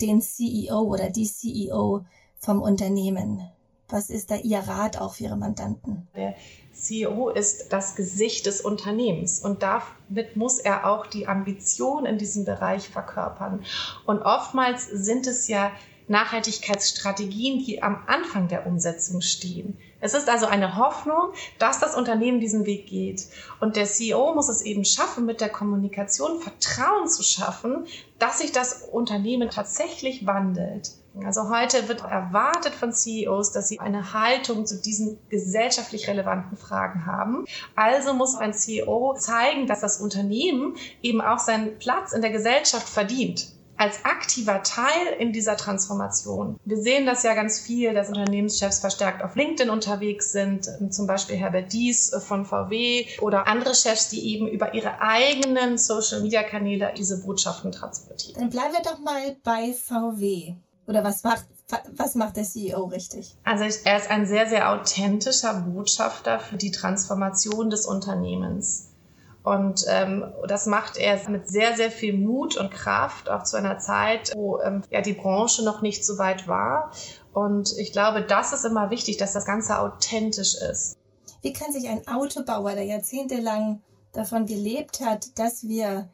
den 0.00 0.20
CEO 0.20 0.80
oder 0.80 1.10
die 1.10 1.26
CEO 1.26 2.04
vom 2.38 2.60
Unternehmen. 2.60 3.48
Was 3.88 4.08
ist 4.08 4.30
da 4.30 4.36
Ihr 4.36 4.60
Rat 4.60 4.98
auch 4.98 5.14
für 5.14 5.24
Ihre 5.24 5.36
Mandanten? 5.36 6.08
Der 6.16 6.34
CEO 6.72 7.28
ist 7.28 7.72
das 7.72 7.94
Gesicht 7.94 8.46
des 8.46 8.62
Unternehmens 8.62 9.40
und 9.40 9.62
damit 9.62 10.34
muss 10.34 10.58
er 10.58 10.90
auch 10.90 11.06
die 11.06 11.28
Ambition 11.28 12.06
in 12.06 12.16
diesem 12.16 12.44
Bereich 12.44 12.88
verkörpern. 12.88 13.64
Und 14.06 14.22
oftmals 14.22 14.86
sind 14.86 15.26
es 15.26 15.46
ja 15.46 15.72
Nachhaltigkeitsstrategien, 16.08 17.64
die 17.64 17.82
am 17.82 18.02
Anfang 18.06 18.48
der 18.48 18.66
Umsetzung 18.66 19.20
stehen. 19.20 19.78
Es 20.02 20.14
ist 20.14 20.28
also 20.28 20.46
eine 20.46 20.76
Hoffnung, 20.76 21.32
dass 21.60 21.78
das 21.78 21.94
Unternehmen 21.94 22.40
diesen 22.40 22.66
Weg 22.66 22.88
geht. 22.88 23.28
Und 23.60 23.76
der 23.76 23.84
CEO 23.84 24.34
muss 24.34 24.48
es 24.48 24.60
eben 24.62 24.84
schaffen, 24.84 25.24
mit 25.24 25.40
der 25.40 25.48
Kommunikation 25.48 26.40
Vertrauen 26.40 27.08
zu 27.08 27.22
schaffen, 27.22 27.86
dass 28.18 28.40
sich 28.40 28.50
das 28.50 28.82
Unternehmen 28.82 29.48
tatsächlich 29.48 30.26
wandelt. 30.26 30.90
Also 31.24 31.50
heute 31.50 31.88
wird 31.88 32.00
erwartet 32.00 32.74
von 32.74 32.92
CEOs, 32.92 33.52
dass 33.52 33.68
sie 33.68 33.78
eine 33.78 34.12
Haltung 34.12 34.66
zu 34.66 34.80
diesen 34.80 35.18
gesellschaftlich 35.28 36.08
relevanten 36.08 36.56
Fragen 36.56 37.06
haben. 37.06 37.44
Also 37.76 38.12
muss 38.12 38.34
ein 38.34 38.54
CEO 38.54 39.14
zeigen, 39.18 39.68
dass 39.68 39.82
das 39.82 40.00
Unternehmen 40.00 40.74
eben 41.00 41.20
auch 41.20 41.38
seinen 41.38 41.78
Platz 41.78 42.12
in 42.12 42.22
der 42.22 42.30
Gesellschaft 42.30 42.88
verdient 42.88 43.51
als 43.82 44.04
aktiver 44.04 44.62
Teil 44.62 45.16
in 45.18 45.32
dieser 45.32 45.56
Transformation. 45.56 46.56
Wir 46.64 46.76
sehen 46.76 47.04
das 47.04 47.24
ja 47.24 47.34
ganz 47.34 47.58
viel, 47.58 47.92
dass 47.92 48.10
Unternehmenschefs 48.10 48.78
verstärkt 48.78 49.24
auf 49.24 49.34
LinkedIn 49.34 49.70
unterwegs 49.70 50.30
sind, 50.30 50.70
zum 50.90 51.08
Beispiel 51.08 51.34
Herbert 51.34 51.72
Dies 51.72 52.14
von 52.24 52.46
VW 52.46 53.06
oder 53.20 53.48
andere 53.48 53.74
Chefs, 53.74 54.08
die 54.08 54.34
eben 54.34 54.46
über 54.46 54.72
ihre 54.74 55.00
eigenen 55.00 55.78
Social-Media-Kanäle 55.78 56.92
diese 56.96 57.24
Botschaften 57.24 57.72
transportieren. 57.72 58.38
Dann 58.38 58.50
bleiben 58.50 58.72
wir 58.72 58.82
doch 58.88 59.00
mal 59.00 59.36
bei 59.42 59.72
VW. 59.72 60.54
Oder 60.86 61.02
was 61.02 61.24
macht, 61.24 61.44
was 61.96 62.14
macht 62.14 62.36
der 62.36 62.44
CEO 62.44 62.84
richtig? 62.84 63.36
Also 63.42 63.64
er 63.84 63.96
ist 63.96 64.10
ein 64.10 64.26
sehr, 64.26 64.48
sehr 64.48 64.70
authentischer 64.70 65.54
Botschafter 65.54 66.38
für 66.38 66.56
die 66.56 66.70
Transformation 66.70 67.68
des 67.68 67.86
Unternehmens. 67.86 68.91
Und 69.42 69.84
ähm, 69.88 70.32
das 70.46 70.66
macht 70.66 70.96
er 70.96 71.28
mit 71.28 71.48
sehr, 71.48 71.74
sehr 71.74 71.90
viel 71.90 72.16
Mut 72.16 72.56
und 72.56 72.70
Kraft, 72.70 73.28
auch 73.28 73.42
zu 73.42 73.56
einer 73.56 73.78
Zeit, 73.78 74.32
wo 74.36 74.60
ähm, 74.60 74.82
ja 74.90 75.00
die 75.00 75.14
Branche 75.14 75.64
noch 75.64 75.82
nicht 75.82 76.04
so 76.04 76.18
weit 76.18 76.46
war. 76.46 76.92
Und 77.32 77.76
ich 77.76 77.92
glaube, 77.92 78.22
das 78.22 78.52
ist 78.52 78.64
immer 78.64 78.90
wichtig, 78.90 79.16
dass 79.16 79.32
das 79.32 79.44
Ganze 79.44 79.80
authentisch 79.80 80.54
ist. 80.54 80.96
Wie 81.40 81.52
kann 81.52 81.72
sich 81.72 81.88
ein 81.88 82.06
Autobauer, 82.06 82.72
der 82.74 82.84
jahrzehntelang 82.84 83.82
davon 84.12 84.46
gelebt 84.46 85.00
hat, 85.00 85.38
dass 85.38 85.64
wir 85.64 86.08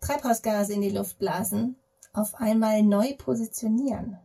Treibhausgase 0.00 0.72
in 0.72 0.80
die 0.80 0.90
Luft 0.90 1.18
blasen, 1.18 1.76
auf 2.12 2.34
einmal 2.34 2.82
neu 2.82 3.14
positionieren 3.16 4.18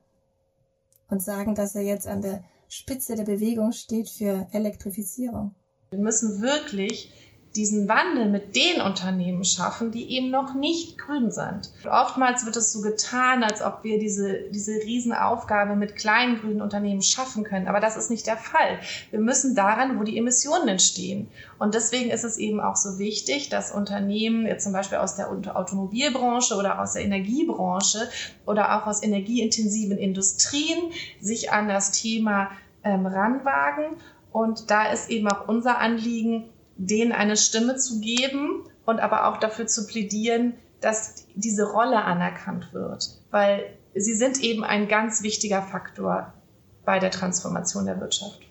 und 1.10 1.22
sagen, 1.22 1.54
dass 1.54 1.76
er 1.76 1.84
jetzt 1.84 2.08
an 2.08 2.22
der 2.22 2.44
Spitze 2.68 3.16
der 3.16 3.26
Bewegung 3.26 3.74
steht 3.74 4.10
für 4.10 4.48
Elektrifizierung? 4.52 5.54
Wir 5.92 6.00
müssen 6.00 6.42
wirklich 6.42 7.12
diesen 7.56 7.88
Wandel 7.88 8.30
mit 8.30 8.56
den 8.56 8.82
Unternehmen 8.82 9.44
schaffen, 9.46 9.92
die 9.92 10.12
eben 10.12 10.32
noch 10.32 10.56
nicht 10.56 10.98
grün 10.98 11.30
sind. 11.30 11.72
Oftmals 11.90 12.46
wird 12.46 12.56
es 12.56 12.74
so 12.74 12.82
getan, 12.82 13.44
als 13.44 13.62
ob 13.62 13.84
wir 13.84 14.00
diese, 14.00 14.50
diese 14.50 14.74
Riesenaufgabe 14.74 15.76
mit 15.76 15.96
kleinen 15.96 16.40
grünen 16.40 16.62
Unternehmen 16.62 17.04
schaffen 17.04 17.44
können. 17.44 17.68
Aber 17.68 17.80
das 17.80 17.96
ist 17.96 18.10
nicht 18.10 18.26
der 18.26 18.38
Fall. 18.38 18.80
Wir 19.12 19.20
müssen 19.20 19.54
daran, 19.54 20.00
wo 20.00 20.04
die 20.04 20.18
Emissionen 20.18 20.68
entstehen. 20.68 21.30
Und 21.60 21.76
deswegen 21.76 22.10
ist 22.10 22.24
es 22.24 22.38
eben 22.38 22.60
auch 22.60 22.76
so 22.76 22.98
wichtig, 22.98 23.50
dass 23.50 23.72
Unternehmen, 23.72 24.48
jetzt 24.48 24.64
zum 24.64 24.74
Beispiel 24.74 24.98
aus 24.98 25.16
der 25.16 25.30
Automobilbranche 25.30 26.56
oder 26.56 26.82
aus 26.82 26.94
der 26.94 27.04
Energiebranche 27.04 28.10
oder 28.48 28.78
auch 28.78 28.88
aus 28.88 29.04
energieintensiven 29.04 30.00
Industrien, 30.00 30.92
sich 31.22 31.52
an 31.52 31.68
das 31.68 31.92
Thema 31.92 32.50
ähm, 32.84 33.06
ranwagen. 33.06 33.98
Und 34.32 34.72
da 34.72 34.92
ist 34.92 35.12
eben 35.12 35.28
auch 35.28 35.48
unser 35.48 35.78
Anliegen, 35.78 36.50
denen 36.76 37.12
eine 37.12 37.38
Stimme 37.38 37.78
zu 37.78 38.00
geben 38.00 38.64
und 38.86 39.00
aber 39.00 39.28
auch 39.28 39.38
dafür 39.38 39.68
zu 39.68 39.88
plädieren, 39.88 40.56
dass 40.82 41.26
diese 41.36 41.72
Rolle 41.72 42.04
anerkannt 42.04 42.74
wird, 42.74 43.22
weil 43.32 43.78
sie 43.96 44.16
sind 44.16 44.42
eben 44.42 44.64
ein 44.64 44.88
ganz 44.88 45.24
wichtiger 45.24 45.62
Faktor 45.62 46.34
bei 46.86 47.00
der 47.00 47.12
Transformation 47.12 47.86
der 47.86 48.00
Wirtschaft. 48.02 48.42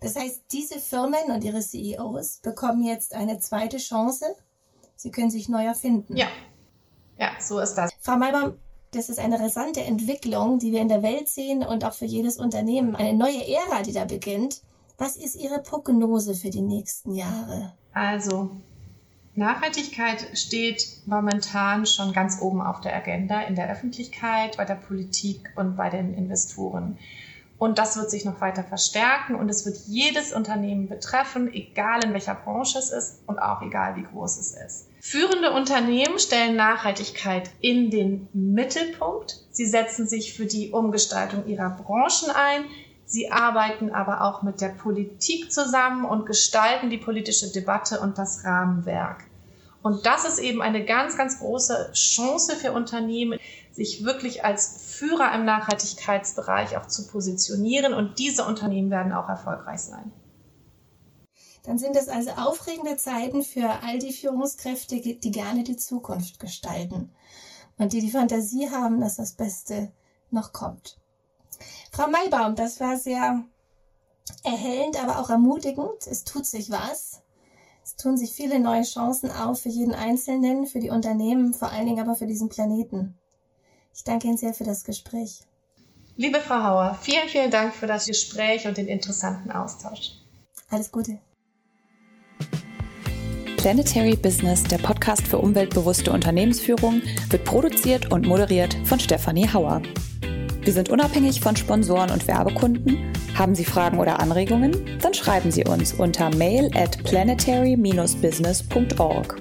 Das 0.00 0.14
heißt, 0.14 0.42
diese 0.52 0.78
Firmen 0.78 1.30
und 1.34 1.42
ihre 1.42 1.60
CEOs 1.60 2.38
bekommen 2.38 2.84
jetzt 2.84 3.14
eine 3.14 3.38
zweite 3.38 3.78
Chance. 3.78 4.26
Sie 4.94 5.10
können 5.10 5.30
sich 5.30 5.48
neu 5.48 5.64
erfinden. 5.64 6.16
Ja, 6.16 6.28
ja, 7.18 7.30
so 7.40 7.58
ist 7.58 7.74
das. 7.74 7.90
Frau 8.00 8.16
Malbaum, 8.16 8.54
das 8.92 9.08
ist 9.08 9.18
eine 9.18 9.40
rasante 9.40 9.80
Entwicklung, 9.80 10.58
die 10.58 10.72
wir 10.72 10.80
in 10.80 10.88
der 10.88 11.02
Welt 11.02 11.28
sehen 11.28 11.64
und 11.64 11.84
auch 11.84 11.92
für 11.92 12.04
jedes 12.04 12.38
Unternehmen. 12.38 12.94
Eine 12.96 13.14
neue 13.14 13.46
Ära, 13.46 13.82
die 13.82 13.92
da 13.92 14.04
beginnt. 14.04 14.62
Was 15.00 15.16
ist 15.16 15.36
Ihre 15.36 15.62
Prognose 15.62 16.34
für 16.34 16.50
die 16.50 16.60
nächsten 16.60 17.14
Jahre? 17.14 17.72
Also, 17.92 18.50
Nachhaltigkeit 19.36 20.36
steht 20.36 20.84
momentan 21.06 21.86
schon 21.86 22.12
ganz 22.12 22.42
oben 22.42 22.60
auf 22.60 22.80
der 22.80 22.96
Agenda 22.96 23.42
in 23.42 23.54
der 23.54 23.70
Öffentlichkeit, 23.70 24.56
bei 24.56 24.64
der 24.64 24.74
Politik 24.74 25.52
und 25.54 25.76
bei 25.76 25.88
den 25.88 26.14
Investoren. 26.14 26.98
Und 27.58 27.78
das 27.78 27.96
wird 27.96 28.10
sich 28.10 28.24
noch 28.24 28.40
weiter 28.40 28.64
verstärken 28.64 29.36
und 29.36 29.48
es 29.48 29.64
wird 29.66 29.76
jedes 29.86 30.32
Unternehmen 30.32 30.88
betreffen, 30.88 31.52
egal 31.52 32.04
in 32.04 32.12
welcher 32.12 32.34
Branche 32.34 32.80
es 32.80 32.90
ist 32.90 33.20
und 33.26 33.38
auch 33.38 33.62
egal 33.62 33.94
wie 33.94 34.02
groß 34.04 34.38
es 34.38 34.50
ist. 34.52 34.88
Führende 35.00 35.52
Unternehmen 35.52 36.18
stellen 36.18 36.56
Nachhaltigkeit 36.56 37.50
in 37.60 37.90
den 37.90 38.28
Mittelpunkt. 38.32 39.44
Sie 39.52 39.66
setzen 39.66 40.08
sich 40.08 40.34
für 40.34 40.46
die 40.46 40.70
Umgestaltung 40.70 41.46
ihrer 41.46 41.70
Branchen 41.70 42.30
ein, 42.34 42.64
Sie 43.08 43.32
arbeiten 43.32 43.90
aber 43.90 44.20
auch 44.20 44.42
mit 44.42 44.60
der 44.60 44.68
Politik 44.68 45.50
zusammen 45.50 46.04
und 46.04 46.26
gestalten 46.26 46.90
die 46.90 46.98
politische 46.98 47.50
Debatte 47.50 48.00
und 48.00 48.18
das 48.18 48.44
Rahmenwerk. 48.44 49.24
Und 49.82 50.04
das 50.04 50.26
ist 50.26 50.38
eben 50.38 50.60
eine 50.60 50.84
ganz, 50.84 51.16
ganz 51.16 51.38
große 51.38 51.92
Chance 51.94 52.56
für 52.56 52.72
Unternehmen, 52.72 53.38
sich 53.72 54.04
wirklich 54.04 54.44
als 54.44 54.82
Führer 54.98 55.34
im 55.34 55.46
Nachhaltigkeitsbereich 55.46 56.76
auch 56.76 56.86
zu 56.86 57.06
positionieren. 57.06 57.94
Und 57.94 58.18
diese 58.18 58.44
Unternehmen 58.44 58.90
werden 58.90 59.14
auch 59.14 59.30
erfolgreich 59.30 59.80
sein. 59.80 60.12
Dann 61.62 61.78
sind 61.78 61.96
es 61.96 62.10
also 62.10 62.32
aufregende 62.32 62.98
Zeiten 62.98 63.42
für 63.42 63.70
all 63.86 63.98
die 63.98 64.12
Führungskräfte, 64.12 65.00
die 65.00 65.30
gerne 65.30 65.64
die 65.64 65.76
Zukunft 65.78 66.40
gestalten 66.40 67.10
und 67.78 67.94
die 67.94 68.00
die 68.00 68.10
Fantasie 68.10 68.68
haben, 68.70 69.00
dass 69.00 69.16
das 69.16 69.32
Beste 69.32 69.92
noch 70.30 70.52
kommt. 70.52 70.98
Frau 71.98 72.06
Maybaum, 72.06 72.54
das 72.54 72.78
war 72.78 72.96
sehr 72.96 73.42
erhellend, 74.44 75.02
aber 75.02 75.18
auch 75.18 75.30
ermutigend. 75.30 76.06
Es 76.08 76.22
tut 76.22 76.46
sich 76.46 76.70
was. 76.70 77.22
Es 77.82 77.96
tun 77.96 78.16
sich 78.16 78.30
viele 78.30 78.60
neue 78.60 78.84
Chancen 78.84 79.32
auf 79.32 79.62
für 79.62 79.68
jeden 79.68 79.96
Einzelnen, 79.96 80.66
für 80.66 80.78
die 80.78 80.90
Unternehmen, 80.90 81.54
vor 81.54 81.72
allen 81.72 81.86
Dingen 81.86 81.98
aber 81.98 82.14
für 82.14 82.28
diesen 82.28 82.50
Planeten. 82.50 83.18
Ich 83.92 84.04
danke 84.04 84.28
Ihnen 84.28 84.36
sehr 84.36 84.54
für 84.54 84.62
das 84.62 84.84
Gespräch. 84.84 85.40
Liebe 86.14 86.38
Frau 86.38 86.62
Hauer, 86.62 86.96
vielen, 87.02 87.28
vielen 87.28 87.50
Dank 87.50 87.74
für 87.74 87.88
das 87.88 88.06
Gespräch 88.06 88.68
und 88.68 88.76
den 88.76 88.86
interessanten 88.86 89.50
Austausch. 89.50 90.12
Alles 90.70 90.92
Gute. 90.92 91.18
Planetary 93.56 94.14
Business, 94.14 94.62
der 94.62 94.78
Podcast 94.78 95.26
für 95.26 95.38
umweltbewusste 95.38 96.12
Unternehmensführung, 96.12 97.02
wird 97.30 97.44
produziert 97.44 98.12
und 98.12 98.24
moderiert 98.24 98.76
von 98.84 99.00
Stefanie 99.00 99.52
Hauer. 99.52 99.82
Wir 100.68 100.74
sind 100.74 100.90
unabhängig 100.90 101.40
von 101.40 101.56
Sponsoren 101.56 102.10
und 102.10 102.28
Werbekunden. 102.28 102.98
Haben 103.34 103.54
Sie 103.54 103.64
Fragen 103.64 103.98
oder 103.98 104.20
Anregungen? 104.20 104.76
Dann 105.00 105.14
schreiben 105.14 105.50
Sie 105.50 105.64
uns 105.64 105.94
unter 105.94 106.28
mail 106.36 106.70
at 106.76 107.02
planetary-business.org. 107.04 109.40